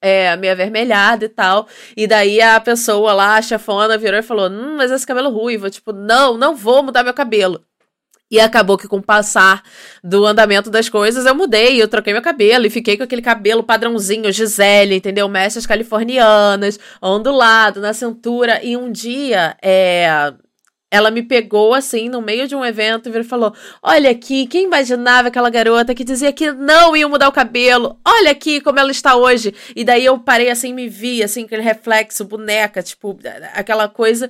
[0.00, 1.66] é, meio avermelhado e tal.
[1.96, 5.70] E daí a pessoa lá, a chefona, virou e falou: Hum, mas esse cabelo ruivo.
[5.70, 7.64] Tipo, não, não vou mudar meu cabelo.
[8.32, 9.62] E acabou que com o passar
[10.02, 13.62] do andamento das coisas, eu mudei, eu troquei meu cabelo e fiquei com aquele cabelo
[13.62, 15.28] padrãozinho, Gisele, entendeu?
[15.28, 18.64] Mechas californianas, ondulado na cintura.
[18.64, 20.32] E um dia, é,
[20.92, 25.28] ela me pegou assim no meio de um evento e falou: Olha aqui, quem imaginava
[25.28, 27.98] aquela garota que dizia que não ia mudar o cabelo?
[28.04, 29.54] Olha aqui como ela está hoje.
[29.74, 33.18] E daí eu parei assim, me vi, assim, aquele reflexo, boneca, tipo,
[33.54, 34.28] aquela coisa.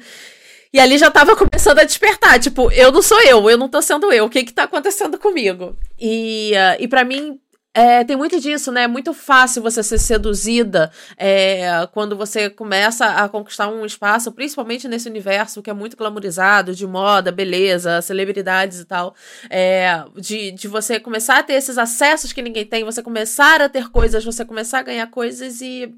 [0.72, 3.82] E ali já tava começando a despertar, tipo, eu não sou eu, eu não tô
[3.82, 5.76] sendo eu, o que que tá acontecendo comigo?
[6.00, 7.40] E, uh, e para mim,
[7.74, 8.82] é, tem muito disso, né?
[8.82, 14.86] É muito fácil você ser seduzida é, quando você começa a conquistar um espaço, principalmente
[14.86, 19.14] nesse universo que é muito glamorizado, de moda, beleza, celebridades e tal.
[19.48, 23.68] É, de, de você começar a ter esses acessos que ninguém tem, você começar a
[23.68, 25.94] ter coisas, você começar a ganhar coisas e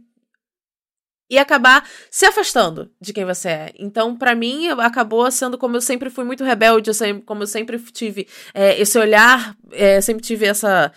[1.30, 3.72] e acabar se afastando de quem você é.
[3.78, 6.90] Então, para mim, acabou sendo como eu sempre fui muito rebelde,
[7.24, 10.92] como eu sempre tive é, esse olhar, é, sempre tive essa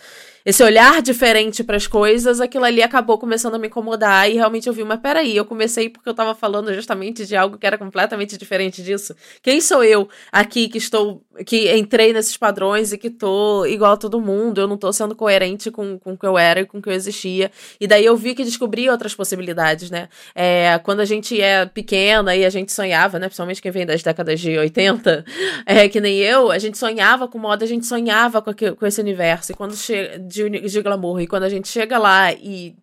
[0.48, 4.66] esse olhar diferente para as coisas, aquilo ali acabou começando a me incomodar e realmente
[4.66, 7.76] eu vi, mas peraí, eu comecei porque eu tava falando justamente de algo que era
[7.76, 9.14] completamente diferente disso.
[9.42, 13.96] Quem sou eu aqui que estou, que entrei nesses padrões e que tô igual a
[13.98, 16.78] todo mundo, eu não tô sendo coerente com, com o que eu era e com
[16.78, 17.50] o que eu existia.
[17.78, 20.08] E daí eu vi que descobri outras possibilidades, né?
[20.34, 23.26] É, quando a gente é pequena e a gente sonhava, né?
[23.26, 25.26] Principalmente quem vem das décadas de 80,
[25.66, 28.98] é, que nem eu, a gente sonhava com moda, a gente sonhava com, com esse
[28.98, 29.52] universo.
[29.52, 31.20] E quando chega de, de glamour.
[31.20, 32.76] E quando a gente chega lá e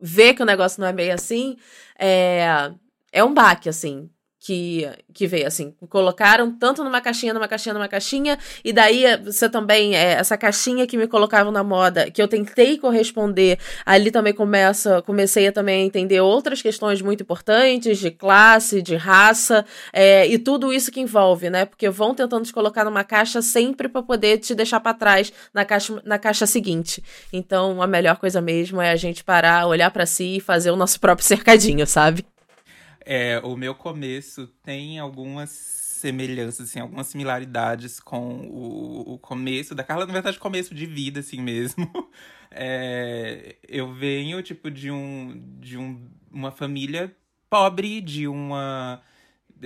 [0.00, 1.56] vê que o negócio não é bem assim,
[1.98, 2.72] é,
[3.12, 4.10] é um baque, assim
[4.44, 9.16] que, que veio, assim, colocaram tanto numa caixinha, numa caixinha, numa caixinha, e daí eh,
[9.16, 14.10] você também, é, essa caixinha que me colocavam na moda, que eu tentei corresponder, ali
[14.10, 20.26] também começa, comecei a também entender outras questões muito importantes, de classe, de raça, é,
[20.26, 24.02] e tudo isso que envolve, né, porque vão tentando te colocar numa caixa sempre para
[24.02, 27.00] poder te deixar para trás na caixa, na caixa seguinte.
[27.32, 30.76] Então, a melhor coisa mesmo é a gente parar, olhar para si e fazer o
[30.76, 32.31] nosso próprio cercadinho, sabe?
[33.04, 39.84] É, o meu começo tem algumas semelhanças, assim, algumas similaridades com o, o começo da
[39.84, 41.90] Carla, na verdade, começo de vida, assim mesmo.
[42.54, 47.10] É, eu venho, tipo, de um, de um, uma família
[47.48, 49.00] pobre, de uma.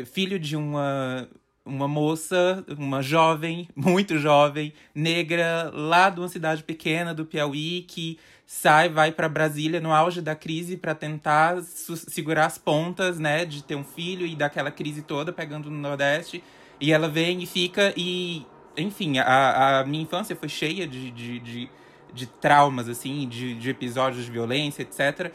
[0.04, 1.28] filho de uma
[1.66, 8.18] uma moça, uma jovem, muito jovem, negra, lá de uma cidade pequena do Piauí, que
[8.46, 13.62] sai, vai para Brasília no auge da crise para tentar segurar as pontas, né, de
[13.62, 16.42] ter um filho e daquela crise toda pegando no Nordeste.
[16.80, 18.46] E ela vem e fica e
[18.76, 21.70] enfim, a, a minha infância foi cheia de, de, de,
[22.12, 25.32] de traumas, assim, de, de episódios de violência, etc.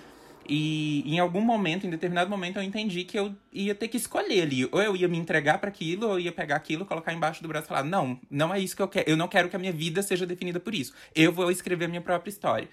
[0.48, 4.42] E em algum momento, em determinado momento, eu entendi que eu ia ter que escolher
[4.42, 4.68] ali.
[4.72, 7.48] Ou eu ia me entregar para aquilo, ou eu ia pegar aquilo, colocar embaixo do
[7.48, 9.10] braço e falar: não, não é isso que eu quero.
[9.10, 10.94] Eu não quero que a minha vida seja definida por isso.
[11.16, 12.68] Eu vou escrever a minha própria história.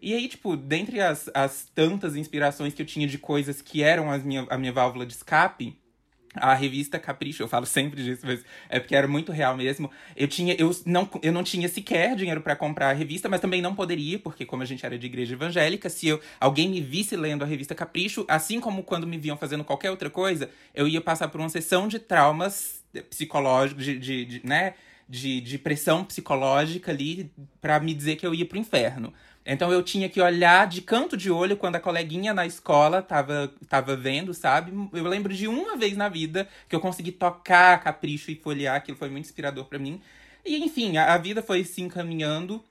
[0.00, 4.10] E aí, tipo, dentre as, as tantas inspirações que eu tinha de coisas que eram
[4.10, 5.78] as minha, a minha válvula de escape,
[6.34, 9.90] a revista Capricho, eu falo sempre disso, mas é porque era muito real mesmo.
[10.16, 13.60] Eu tinha, eu não, eu não tinha sequer dinheiro para comprar a revista, mas também
[13.60, 17.16] não poderia, porque como a gente era de igreja evangélica, se eu, alguém me visse
[17.16, 21.00] lendo a revista Capricho, assim como quando me viam fazendo qualquer outra coisa, eu ia
[21.00, 24.74] passar por uma sessão de traumas psicológicos, de, de, de né,
[25.08, 27.30] de, de pressão psicológica ali
[27.60, 29.12] para me dizer que eu ia pro inferno.
[29.44, 33.52] Então eu tinha que olhar de canto de olho quando a coleguinha na escola tava,
[33.68, 34.72] tava vendo, sabe?
[34.92, 38.96] Eu lembro de uma vez na vida que eu consegui tocar capricho e folhear, aquilo
[38.96, 40.00] foi muito inspirador para mim.
[40.44, 42.62] E enfim, a, a, vida foi se encaminhando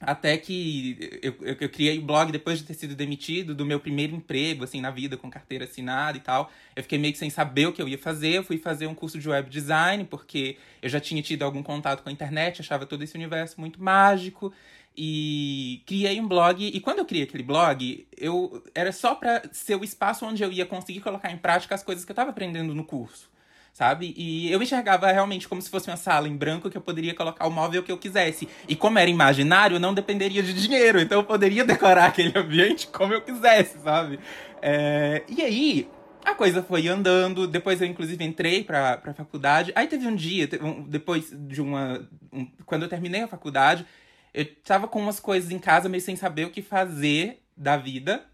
[0.00, 3.80] até que eu, eu, eu, criei o blog depois de ter sido demitido do meu
[3.80, 6.52] primeiro emprego, assim, na vida, com carteira assinada e tal.
[6.76, 8.34] Eu fiquei meio que sem saber o que eu ia fazer.
[8.34, 12.02] Eu fui fazer um curso de web design, porque eu já tinha tido algum contato
[12.04, 14.52] com a internet, achava todo esse universo muito mágico
[15.00, 16.60] e criei um blog.
[16.66, 20.50] E quando eu criei aquele blog, eu era só para ser o espaço onde eu
[20.50, 23.30] ia conseguir colocar em prática as coisas que eu estava aprendendo no curso,
[23.72, 24.12] sabe?
[24.16, 27.46] E eu enxergava realmente como se fosse uma sala em branco que eu poderia colocar
[27.46, 28.48] o móvel que eu quisesse.
[28.66, 33.14] E como era imaginário, não dependeria de dinheiro, então eu poderia decorar aquele ambiente como
[33.14, 34.18] eu quisesse, sabe?
[34.60, 35.22] É...
[35.28, 35.88] E aí,
[36.24, 39.70] a coisa foi andando, depois eu inclusive entrei pra, pra faculdade.
[39.76, 40.48] Aí teve um dia,
[40.88, 42.04] depois de uma.
[42.32, 43.86] Um, quando eu terminei a faculdade,
[44.34, 48.24] eu tava com umas coisas em casa meio sem saber o que fazer da vida.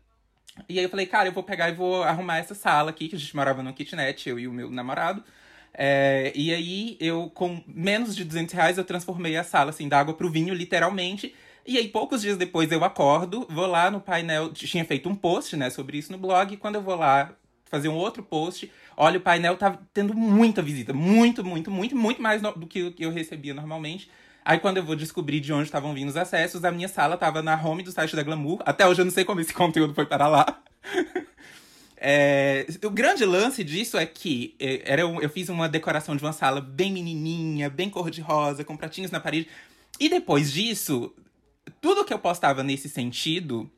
[0.68, 3.16] E aí eu falei, cara, eu vou pegar e vou arrumar essa sala aqui, que
[3.16, 5.24] a gente morava no kitnet, eu e o meu namorado.
[5.76, 9.98] É, e aí eu, com menos de 200 reais, eu transformei a sala, assim, da
[9.98, 11.34] água pro vinho, literalmente.
[11.66, 15.56] E aí, poucos dias depois, eu acordo, vou lá no painel, tinha feito um post,
[15.56, 17.34] né, sobre isso no blog, e quando eu vou lá
[17.64, 22.22] fazer um outro post, olha, o painel tá tendo muita visita, muito, muito, muito, muito
[22.22, 24.08] mais do que eu recebia normalmente.
[24.44, 27.40] Aí quando eu vou descobrir de onde estavam vindo os acessos, a minha sala tava
[27.40, 28.62] na home do site da Glamour.
[28.66, 30.62] Até hoje eu não sei como esse conteúdo foi para lá.
[32.06, 36.34] É, o grande lance disso é que é, era, eu fiz uma decoração de uma
[36.34, 39.48] sala bem menininha, bem cor-de-rosa, com pratinhos na parede.
[39.98, 41.14] E depois disso,
[41.80, 43.70] tudo que eu postava nesse sentido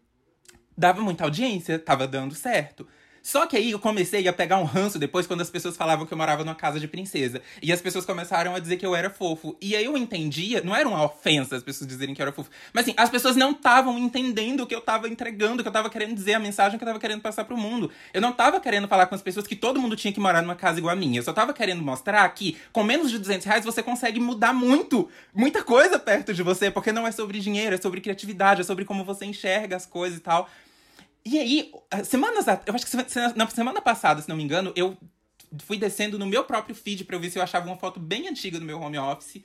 [0.76, 2.88] dava muita audiência, tava dando certo.
[3.26, 6.14] Só que aí eu comecei a pegar um ranço depois quando as pessoas falavam que
[6.14, 7.42] eu morava numa casa de princesa.
[7.60, 9.56] E as pessoas começaram a dizer que eu era fofo.
[9.60, 12.48] E aí eu entendia, não era uma ofensa as pessoas dizerem que eu era fofo.
[12.72, 15.72] Mas assim, as pessoas não estavam entendendo o que eu tava entregando, o que eu
[15.72, 17.90] tava querendo dizer, a mensagem que eu tava querendo passar pro mundo.
[18.14, 20.54] Eu não tava querendo falar com as pessoas que todo mundo tinha que morar numa
[20.54, 21.18] casa igual a minha.
[21.18, 25.10] Eu só tava querendo mostrar que com menos de 200 reais você consegue mudar muito,
[25.34, 26.70] muita coisa perto de você.
[26.70, 30.18] Porque não é sobre dinheiro, é sobre criatividade, é sobre como você enxerga as coisas
[30.18, 30.48] e tal.
[31.28, 31.72] E aí,
[32.04, 32.46] semanas.
[32.64, 32.96] Eu acho que
[33.34, 34.96] na semana passada, se não me engano, eu
[35.64, 38.28] fui descendo no meu próprio feed pra eu ver se eu achava uma foto bem
[38.28, 39.42] antiga do meu home office.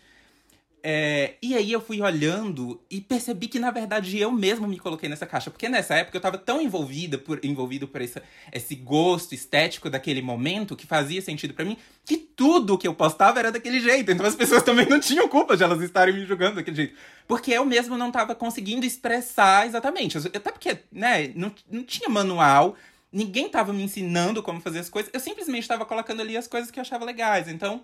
[0.84, 5.08] É, e aí eu fui olhando e percebi que, na verdade, eu mesmo me coloquei
[5.08, 5.52] nessa caixa.
[5.52, 8.22] Porque nessa época eu tava tão envolvida por, envolvido por esse,
[8.52, 13.40] esse gosto estético daquele momento que fazia sentido para mim, que tudo que eu postava
[13.40, 14.12] era daquele jeito.
[14.12, 16.96] Então as pessoas também não tinham culpa de elas estarem me julgando daquele jeito.
[17.28, 20.18] Porque eu mesmo não tava conseguindo expressar exatamente.
[20.18, 22.76] Até porque, né, não, não tinha manual,
[23.12, 25.12] ninguém tava me ensinando como fazer as coisas.
[25.14, 27.48] Eu simplesmente tava colocando ali as coisas que eu achava legais.
[27.48, 27.84] Então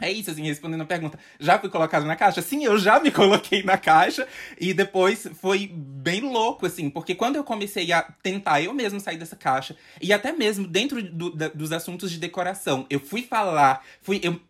[0.00, 1.18] é isso, assim, respondendo a pergunta.
[1.40, 2.40] Já fui colocado na caixa?
[2.40, 4.26] Sim, eu já me coloquei na caixa.
[4.60, 9.16] E depois foi bem louco, assim, porque quando eu comecei a tentar eu mesmo sair
[9.16, 13.84] dessa caixa, e até mesmo dentro do, da, dos assuntos de decoração, eu fui falar,
[14.00, 14.20] fui.
[14.22, 14.40] Eu,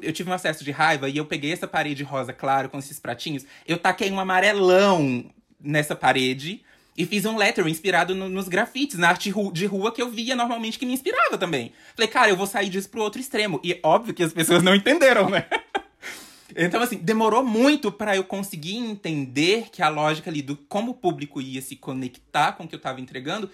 [0.00, 3.00] eu tive um acesso de raiva e eu peguei essa parede rosa claro com esses
[3.00, 5.24] pratinhos, eu taquei um amarelão
[5.60, 6.62] nessa parede
[6.98, 10.34] e fiz um lettering inspirado no, nos grafites, na arte de rua que eu via
[10.34, 11.72] normalmente que me inspirava também.
[11.94, 13.60] Falei, cara, eu vou sair disso pro outro extremo.
[13.62, 15.46] E óbvio que as pessoas não entenderam, né?
[16.56, 20.94] Então, assim, demorou muito para eu conseguir entender que a lógica ali do como o
[20.94, 23.48] público ia se conectar com o que eu tava entregando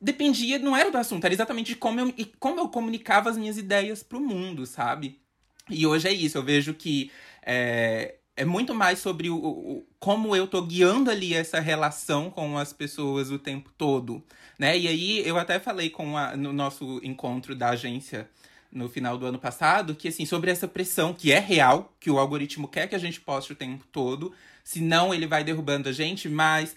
[0.00, 3.58] dependia, não era do assunto, era exatamente de como eu, como eu comunicava as minhas
[3.58, 5.20] ideias pro mundo, sabe?
[5.68, 10.34] E hoje é isso, eu vejo que é, é muito mais sobre o, o, como
[10.34, 14.22] eu tô guiando ali essa relação com as pessoas o tempo todo,
[14.56, 14.78] né?
[14.78, 18.30] E aí eu até falei com a, no nosso encontro da agência
[18.70, 22.18] no final do ano passado que assim sobre essa pressão que é real, que o
[22.18, 24.32] algoritmo quer que a gente poste o tempo todo,
[24.62, 26.76] senão ele vai derrubando a gente, mas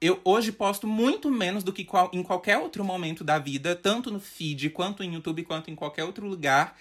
[0.00, 4.10] eu hoje posto muito menos do que qual, em qualquer outro momento da vida, tanto
[4.10, 6.76] no feed, quanto em YouTube, quanto em qualquer outro lugar.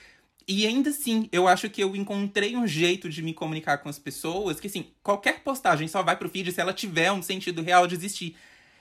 [0.47, 3.97] E ainda assim, eu acho que eu encontrei um jeito de me comunicar com as
[3.97, 7.87] pessoas que, assim, qualquer postagem só vai pro feed se ela tiver um sentido real
[7.87, 8.35] de existir.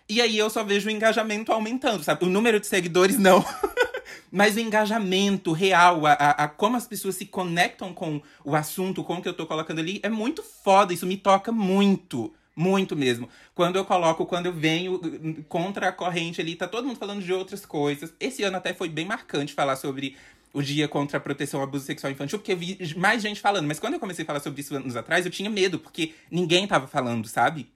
[0.06, 2.26] E aí eu só vejo o engajamento aumentando, sabe?
[2.26, 3.42] O número de seguidores não.
[4.30, 9.14] Mas o engajamento real, a, a, como as pessoas se conectam com o assunto, com
[9.14, 10.92] o que eu tô colocando ali, é muito foda.
[10.92, 12.34] Isso me toca muito.
[12.56, 13.28] Muito mesmo.
[13.54, 15.00] Quando eu coloco, quando eu venho
[15.48, 18.12] contra a corrente ali, tá todo mundo falando de outras coisas.
[18.20, 20.16] Esse ano até foi bem marcante falar sobre
[20.54, 23.66] o dia contra a proteção ao abuso sexual infantil, porque eu vi mais gente falando.
[23.66, 26.64] Mas quando eu comecei a falar sobre isso anos atrás, eu tinha medo, porque ninguém
[26.66, 27.68] tava falando, sabe?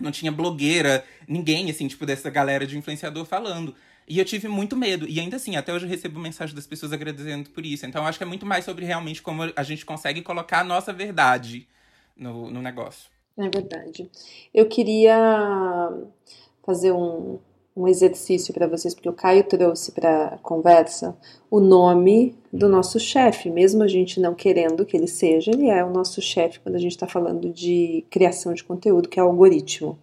[0.00, 3.74] Não tinha blogueira, ninguém, assim, tipo, dessa galera de influenciador falando.
[4.08, 5.06] E eu tive muito medo.
[5.08, 7.84] E ainda assim, até hoje eu recebo mensagem das pessoas agradecendo por isso.
[7.84, 10.92] Então, acho que é muito mais sobre realmente como a gente consegue colocar a nossa
[10.92, 11.68] verdade
[12.16, 13.10] no, no negócio.
[13.36, 14.08] É verdade.
[14.54, 15.92] Eu queria
[16.64, 17.40] fazer um,
[17.80, 21.16] um exercício para vocês, porque o Caio trouxe para conversa
[21.50, 25.82] o nome do nosso chefe, mesmo a gente não querendo que ele seja, ele é
[25.84, 29.26] o nosso chefe quando a gente está falando de criação de conteúdo, que é o
[29.26, 29.98] algoritmo.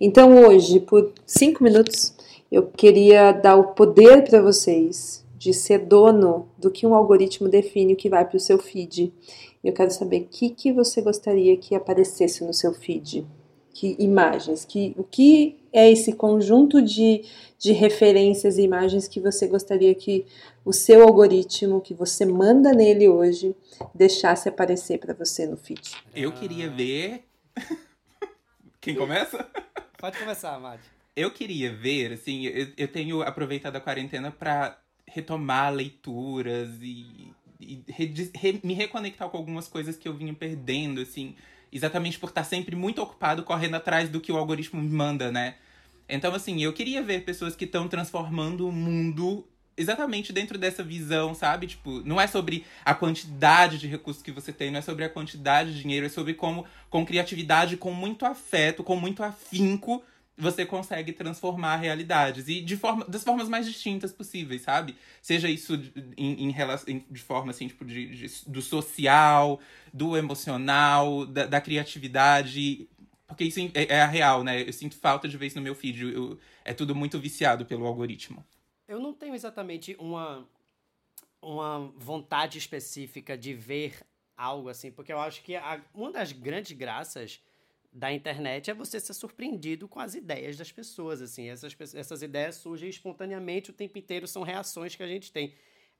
[0.00, 2.14] Então, hoje, por cinco minutos,
[2.52, 7.94] eu queria dar o poder para vocês de ser dono do que um algoritmo define
[7.94, 9.12] o que vai para o seu feed.
[9.62, 13.26] Eu quero saber o que, que você gostaria que aparecesse no seu feed
[13.74, 17.24] que imagens, que o que é esse conjunto de,
[17.58, 20.24] de referências e imagens que você gostaria que
[20.64, 23.54] o seu algoritmo, que você manda nele hoje,
[23.92, 25.90] deixasse aparecer para você no feed?
[26.14, 27.24] Eu queria ver.
[28.80, 29.44] Quem começa?
[29.98, 30.82] Pode começar, Madi.
[31.16, 37.82] Eu queria ver, assim, eu, eu tenho aproveitado a quarentena para retomar leituras e, e
[37.88, 41.34] re, re, me reconectar com algumas coisas que eu vinha perdendo, assim
[41.74, 45.56] exatamente por estar sempre muito ocupado correndo atrás do que o algoritmo manda, né?
[46.08, 49.44] Então, assim, eu queria ver pessoas que estão transformando o mundo
[49.76, 51.66] exatamente dentro dessa visão, sabe?
[51.66, 55.08] Tipo, não é sobre a quantidade de recursos que você tem, não é sobre a
[55.08, 60.02] quantidade de dinheiro, é sobre como, com criatividade, com muito afeto, com muito afinco,
[60.36, 64.96] você consegue transformar realidades e de forma das formas mais distintas possíveis, sabe?
[65.22, 65.74] Seja isso
[66.16, 66.54] em, em,
[66.88, 69.60] em de forma assim, tipo, de, de, do social,
[69.92, 72.88] do emocional, da, da criatividade.
[73.26, 74.62] Porque isso é, é, a real, né?
[74.62, 76.12] Eu sinto falta de isso no meu feed.
[76.12, 78.44] Eu, é tudo muito viciado pelo algoritmo.
[78.88, 80.46] Eu não tenho exatamente uma,
[81.40, 84.00] uma vontade específica de ver
[84.36, 87.40] algo assim, porque eu acho que a, uma das grandes graças
[87.94, 91.48] da internet é você ser surpreendido com as ideias das pessoas, assim.
[91.48, 95.54] Essas, essas ideias surgem espontaneamente o tempo inteiro, são reações que a gente tem.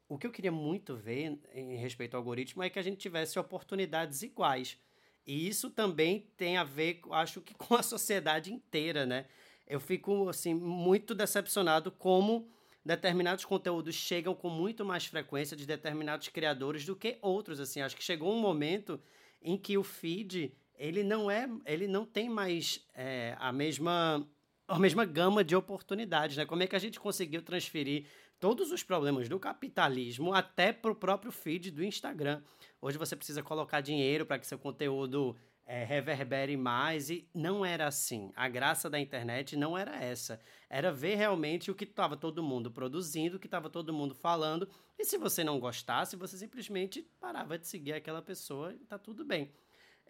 [0.09, 3.38] O que eu queria muito ver em respeito ao algoritmo é que a gente tivesse
[3.38, 4.76] oportunidades iguais.
[5.24, 9.26] E isso também tem a ver, acho que, com a sociedade inteira, né?
[9.64, 12.51] Eu fico, assim, muito decepcionado como
[12.84, 17.80] determinados conteúdos chegam com muito mais frequência de determinados criadores do que outros, assim.
[17.80, 19.01] Acho que chegou um momento
[19.40, 24.27] em que o feed ele não é, ele não tem mais é, a mesma
[24.66, 26.47] a mesma gama de oportunidades, né?
[26.47, 28.07] Como é que a gente conseguiu transferir
[28.41, 32.43] todos os problemas do capitalismo até para o próprio feed do Instagram?
[32.81, 37.87] Hoje você precisa colocar dinheiro para que seu conteúdo é, reverbere mais e não era
[37.87, 38.31] assim.
[38.35, 40.41] A graça da internet não era essa.
[40.68, 44.68] Era ver realmente o que estava todo mundo produzindo, o que estava todo mundo falando.
[44.99, 49.25] E se você não gostasse, você simplesmente parava de seguir aquela pessoa e tá tudo
[49.25, 49.51] bem.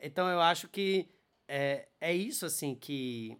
[0.00, 1.08] Então eu acho que
[1.48, 3.38] é, é isso assim que,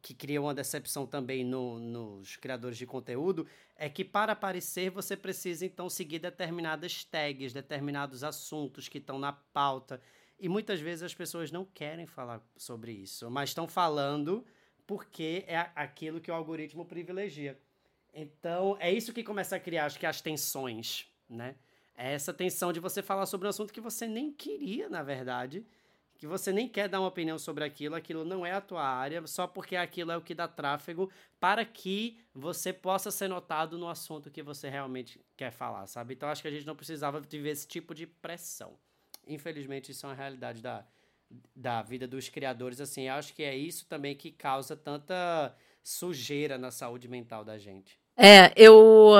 [0.00, 3.46] que cria uma decepção também no, nos criadores de conteúdo,
[3.76, 9.32] é que para aparecer você precisa então seguir determinadas tags, determinados assuntos que estão na
[9.32, 10.00] pauta.
[10.38, 14.44] E muitas vezes as pessoas não querem falar sobre isso, mas estão falando
[14.86, 17.58] porque é aquilo que o algoritmo privilegia.
[18.12, 21.54] Então, é isso que começa a criar, acho que as tensões, né?
[21.96, 25.64] É essa tensão de você falar sobre um assunto que você nem queria, na verdade,
[26.18, 29.26] que você nem quer dar uma opinião sobre aquilo, aquilo não é a tua área,
[29.26, 31.10] só porque aquilo é o que dá tráfego
[31.40, 36.14] para que você possa ser notado no assunto que você realmente quer falar, sabe?
[36.14, 38.78] Então acho que a gente não precisava viver esse tipo de pressão.
[39.26, 40.84] Infelizmente, isso é uma realidade da,
[41.54, 46.70] da vida dos criadores, assim, acho que é isso também que causa tanta sujeira na
[46.70, 48.01] saúde mental da gente.
[48.16, 49.14] É, eu.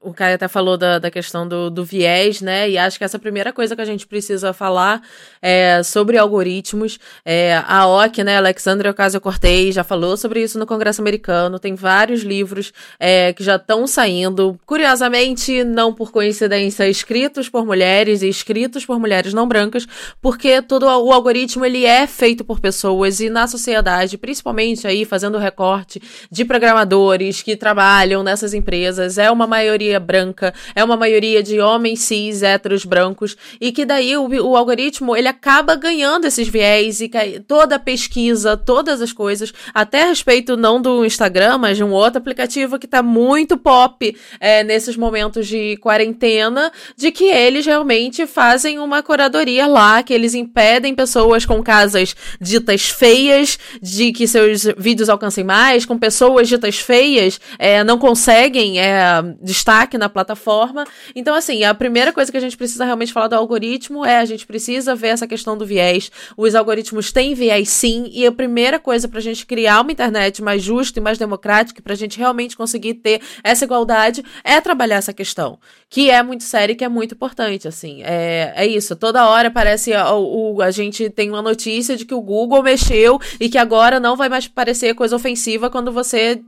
[0.00, 2.68] O Caio até falou da, da questão do, do viés, né?
[2.70, 5.02] E acho que essa primeira coisa que a gente precisa falar
[5.42, 6.98] é sobre algoritmos.
[7.24, 11.58] É, a OC, né, Alexandria Ocasio-Cortez, já falou sobre isso no Congresso Americano.
[11.58, 14.58] Tem vários livros é, que já estão saindo.
[14.64, 19.86] Curiosamente, não por coincidência, escritos por mulheres e escritos por mulheres não brancas,
[20.22, 25.36] porque todo o algoritmo ele é feito por pessoas e na sociedade, principalmente aí fazendo
[25.36, 31.42] recorte de programadores que trabalham nessa nessas empresas é uma maioria branca, é uma maioria
[31.42, 36.46] de homens cis, héteros, brancos, e que daí o, o algoritmo ele acaba ganhando esses
[36.46, 37.10] viés e
[37.46, 41.90] toda a pesquisa, todas as coisas, até a respeito não do Instagram, mas de um
[41.90, 48.24] outro aplicativo que está muito pop é, nesses momentos de quarentena, de que eles realmente
[48.26, 54.64] fazem uma curadoria lá, que eles impedem pessoas com casas ditas feias de que seus
[54.76, 60.84] vídeos alcancem mais, com pessoas ditas feias é, não conseguem é, destaque na plataforma.
[61.14, 64.24] Então, assim, a primeira coisa que a gente precisa realmente falar do algoritmo é a
[64.24, 66.10] gente precisa ver essa questão do viés.
[66.36, 70.42] Os algoritmos têm viés sim, e a primeira coisa para a gente criar uma internet
[70.42, 74.96] mais justa e mais democrática, para a gente realmente conseguir ter essa igualdade, é trabalhar
[74.96, 75.58] essa questão,
[75.88, 78.02] que é muito séria e que é muito importante, assim.
[78.02, 82.20] É, é isso, toda hora parece o, a gente tem uma notícia de que o
[82.20, 86.40] Google mexeu e que agora não vai mais parecer coisa ofensiva quando você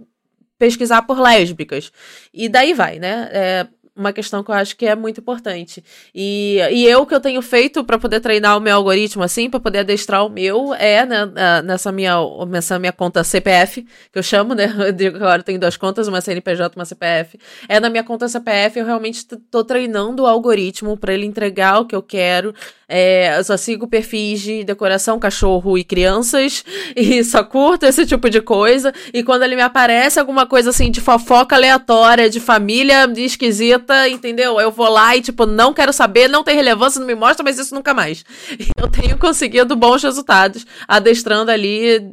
[0.61, 1.91] pesquisar por lésbicas.
[2.35, 3.31] E daí vai, né?
[3.33, 5.83] É, uma questão que eu acho que é muito importante.
[6.15, 9.59] E, e eu que eu tenho feito para poder treinar o meu algoritmo assim, para
[9.59, 11.27] poder adestrar o meu, é né,
[11.65, 13.83] nessa, minha, nessa minha conta CPF,
[14.13, 14.71] que eu chamo, né?
[14.91, 17.39] Eu digo que agora eu tenho duas contas, uma CNPJ uma CPF.
[17.69, 21.87] É na minha conta CPF, eu realmente tô treinando o algoritmo para ele entregar o
[21.87, 22.55] que eu quero.
[22.93, 26.65] É, eu só sigo perfis de decoração, cachorro e crianças,
[26.97, 28.93] e só curto esse tipo de coisa.
[29.15, 34.61] E quando ele me aparece alguma coisa assim de fofoca aleatória, de família esquisita, entendeu?
[34.61, 37.61] Eu vou lá e, tipo, não quero saber, não tem relevância, não me mostra, mas
[37.61, 38.25] isso nunca mais.
[38.61, 42.13] E eu tenho conseguido bons resultados adestrando ali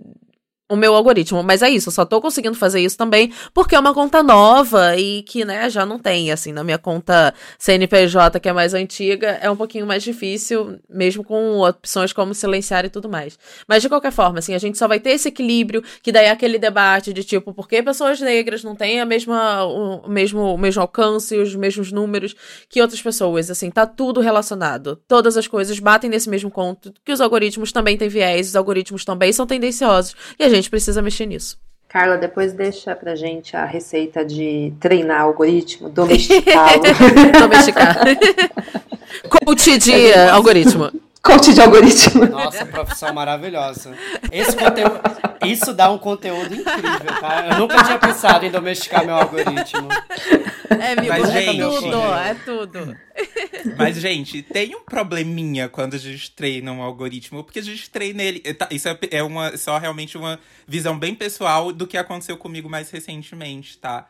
[0.69, 1.41] o meu algoritmo.
[1.43, 4.95] Mas é isso, eu só tô conseguindo fazer isso também porque é uma conta nova
[4.95, 9.37] e que, né, já não tem, assim, na minha conta CNPJ, que é mais antiga,
[9.41, 13.37] é um pouquinho mais difícil, mesmo com opções como silenciar e tudo mais.
[13.67, 16.31] Mas de qualquer forma, assim, a gente só vai ter esse equilíbrio, que daí é
[16.31, 20.57] aquele debate de tipo, por que pessoas negras não têm a mesma, o mesmo, o
[20.57, 22.35] mesmo alcance, os mesmos números
[22.69, 24.99] que outras pessoas, assim, tá tudo relacionado.
[25.07, 29.05] Todas as coisas batem nesse mesmo ponto, que os algoritmos também têm viés, os algoritmos
[29.05, 31.57] também são tendenciosos, e a gente gente precisa mexer nisso.
[31.87, 36.81] Carla, depois deixa pra gente a receita de treinar algoritmo, domesticá-lo.
[37.39, 37.97] Domesticar.
[39.45, 40.91] Coach de algoritmo.
[41.27, 42.25] Coach de algoritmo.
[42.25, 43.93] Nossa, profissão maravilhosa.
[44.31, 45.01] Esse conteúdo,
[45.45, 47.47] isso dá um conteúdo incrível, tá?
[47.51, 49.89] Eu nunca tinha pensado em domesticar meu algoritmo.
[50.69, 52.97] É, amigo, Mas, é gente, tudo, é tudo.
[53.77, 58.23] Mas, gente, tem um probleminha quando a gente treina um algoritmo, porque a gente treina
[58.23, 58.39] ele.
[58.53, 62.69] Tá, isso é, é uma, só realmente uma visão bem pessoal do que aconteceu comigo
[62.69, 64.07] mais recentemente, tá?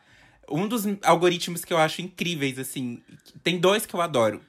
[0.48, 3.02] Um dos algoritmos que eu acho incríveis, assim,
[3.42, 4.40] tem dois que eu adoro.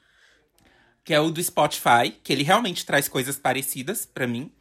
[1.04, 4.52] Que é o do Spotify, que ele realmente traz coisas parecidas para mim.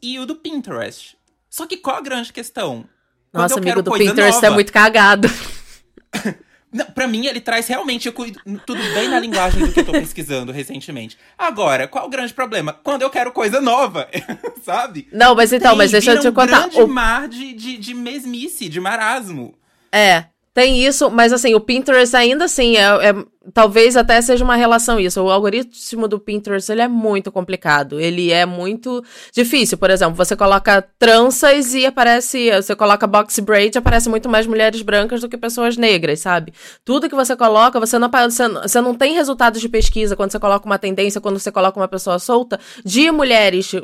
[0.00, 1.16] E o do Pinterest.
[1.50, 2.88] Só que qual a grande questão?
[3.32, 5.28] Quando Nossa, amigo do Pinterest é nova, é muito cagado.
[6.70, 9.92] Não, pra mim, ele traz realmente cuido, tudo bem na linguagem do que eu tô
[9.92, 11.16] pesquisando recentemente.
[11.36, 12.74] Agora, qual o grande problema?
[12.74, 14.06] Quando eu quero coisa nova,
[14.62, 15.08] sabe?
[15.10, 16.66] Não, mas então, Tem, mas deixa eu te contar.
[16.66, 19.54] um grande mar de, de, de mesmice, de marasmo.
[19.90, 20.26] É,
[20.58, 23.14] tem isso, mas assim, o Pinterest ainda assim, é, é,
[23.54, 25.22] talvez até seja uma relação isso.
[25.22, 28.00] O algoritmo do Pinterest, ele é muito complicado.
[28.00, 29.00] Ele é muito
[29.32, 29.78] difícil.
[29.78, 34.82] Por exemplo, você coloca tranças e aparece, você coloca box braid, aparece muito mais mulheres
[34.82, 36.52] brancas do que pessoas negras, sabe?
[36.84, 40.40] Tudo que você coloca, você não, você, você não tem resultados de pesquisa quando você
[40.40, 43.76] coloca uma tendência, quando você coloca uma pessoa solta, de mulheres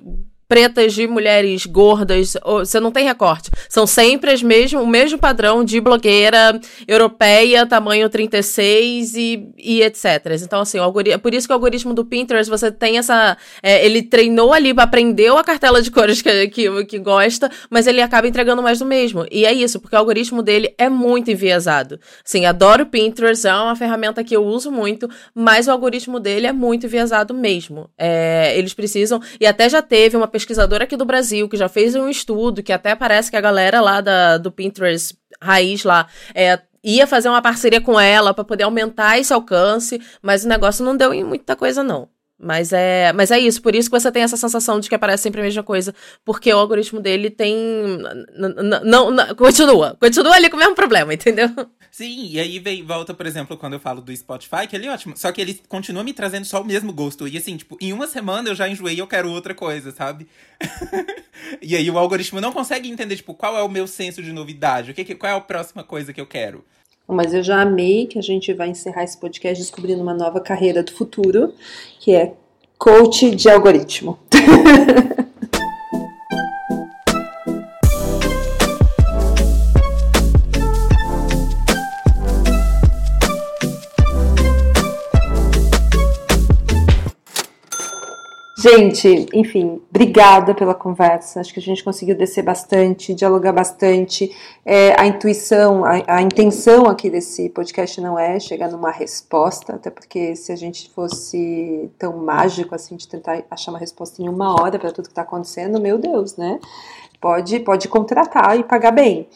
[0.48, 3.50] pretas de mulheres gordas, você não tem recorte.
[3.68, 10.04] São sempre as mesmo, o mesmo padrão de blogueira europeia, tamanho 36 e, e etc.
[10.42, 13.36] Então, assim, o é por isso que o algoritmo do Pinterest, você tem essa.
[13.62, 18.00] É, ele treinou ali, aprendeu a cartela de cores que, que, que gosta, mas ele
[18.00, 19.26] acaba entregando mais do mesmo.
[19.30, 21.98] E é isso, porque o algoritmo dele é muito enviesado.
[22.24, 26.46] Sim, adoro o Pinterest, é uma ferramenta que eu uso muito, mas o algoritmo dele
[26.46, 27.90] é muito enviesado mesmo.
[27.98, 31.94] É, eles precisam, e até já teve uma pesquisadora aqui do Brasil que já fez
[31.94, 36.58] um estudo que até parece que a galera lá da, do Pinterest raiz lá é,
[36.82, 40.96] ia fazer uma parceria com ela para poder aumentar esse alcance, mas o negócio não
[40.96, 42.08] deu em muita coisa não.
[42.44, 45.22] Mas é, mas é isso, por isso que você tem essa sensação de que aparece
[45.22, 47.56] sempre a mesma coisa, porque o algoritmo dele tem.
[48.84, 51.48] Não, não, continua, continua ali com o mesmo problema, entendeu?
[51.90, 54.92] Sim, e aí vem, volta, por exemplo, quando eu falo do Spotify, que ele é
[54.92, 57.26] ótimo, só que ele continua me trazendo só o mesmo gosto.
[57.26, 60.28] E assim, tipo, em uma semana eu já enjoei e eu quero outra coisa, sabe?
[61.62, 64.90] e aí o algoritmo não consegue entender, tipo, qual é o meu senso de novidade,
[64.90, 66.62] o que, qual é a próxima coisa que eu quero.
[67.06, 70.82] Mas eu já amei que a gente vai encerrar esse podcast descobrindo uma nova carreira
[70.82, 71.52] do futuro,
[72.00, 72.34] que é
[72.78, 74.18] coach de algoritmo.
[88.64, 91.38] Gente, enfim, obrigada pela conversa.
[91.38, 94.34] Acho que a gente conseguiu descer bastante, dialogar bastante.
[94.64, 99.90] É, a intuição, a, a, intenção aqui desse podcast não é chegar numa resposta, até
[99.90, 104.58] porque se a gente fosse tão mágico assim de tentar achar uma resposta em uma
[104.58, 106.58] hora para tudo que está acontecendo, meu Deus, né?
[107.20, 109.28] Pode, pode contratar e pagar bem.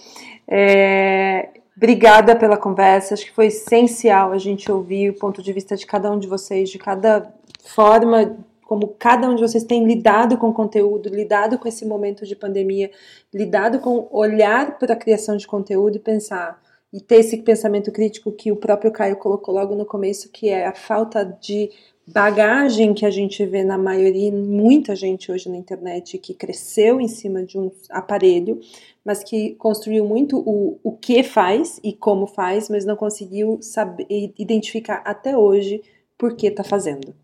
[0.49, 5.77] É, Obrigada pela conversa, acho que foi essencial a gente ouvir o ponto de vista
[5.77, 7.33] de cada um de vocês, de cada
[7.63, 8.37] forma
[8.69, 12.91] como cada um de vocês tem lidado com conteúdo, lidado com esse momento de pandemia,
[13.33, 16.63] lidado com olhar para a criação de conteúdo e pensar
[16.93, 20.67] e ter esse pensamento crítico que o próprio Caio colocou logo no começo, que é
[20.67, 21.71] a falta de
[22.07, 27.09] bagagem que a gente vê na maioria, muita gente hoje na internet que cresceu em
[27.09, 28.61] cima de um aparelho,
[29.03, 34.07] mas que construiu muito o, o que faz e como faz, mas não conseguiu saber,
[34.39, 35.81] identificar até hoje
[36.19, 37.15] por que está fazendo.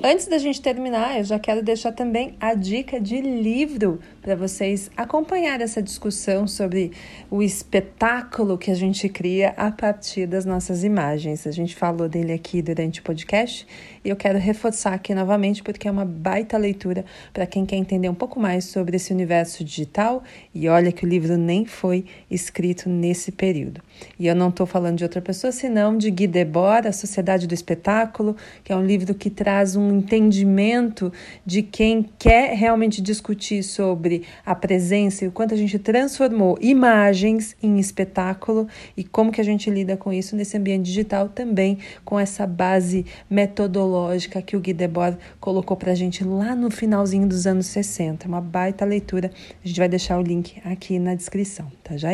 [0.00, 4.88] Antes da gente terminar, eu já quero deixar também a dica de livro para vocês
[4.96, 6.92] acompanhar essa discussão sobre
[7.28, 11.48] o espetáculo que a gente cria a partir das nossas imagens.
[11.48, 13.66] A gente falou dele aqui durante o podcast
[14.04, 18.08] e eu quero reforçar aqui novamente porque é uma baita leitura para quem quer entender
[18.08, 20.22] um pouco mais sobre esse universo digital.
[20.54, 23.80] E olha que o livro nem foi escrito nesse período.
[24.18, 27.54] E eu não estou falando de outra pessoa senão de Guy Debord, A Sociedade do
[27.54, 31.12] Espetáculo, que é um livro que traz um entendimento
[31.44, 37.56] de quem quer realmente discutir sobre a presença e o quanto a gente transformou imagens
[37.62, 42.18] em espetáculo e como que a gente lida com isso nesse ambiente digital também com
[42.18, 47.26] essa base metodológica teológica que o Guy Debord colocou para a gente lá no finalzinho
[47.26, 48.28] dos anos 60.
[48.28, 49.30] Uma baita leitura.
[49.64, 52.10] A gente vai deixar o link aqui na descrição, tá já?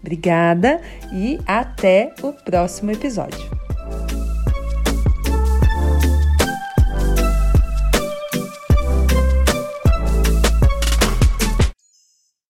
[0.00, 0.80] Obrigada
[1.12, 3.50] e até o próximo episódio.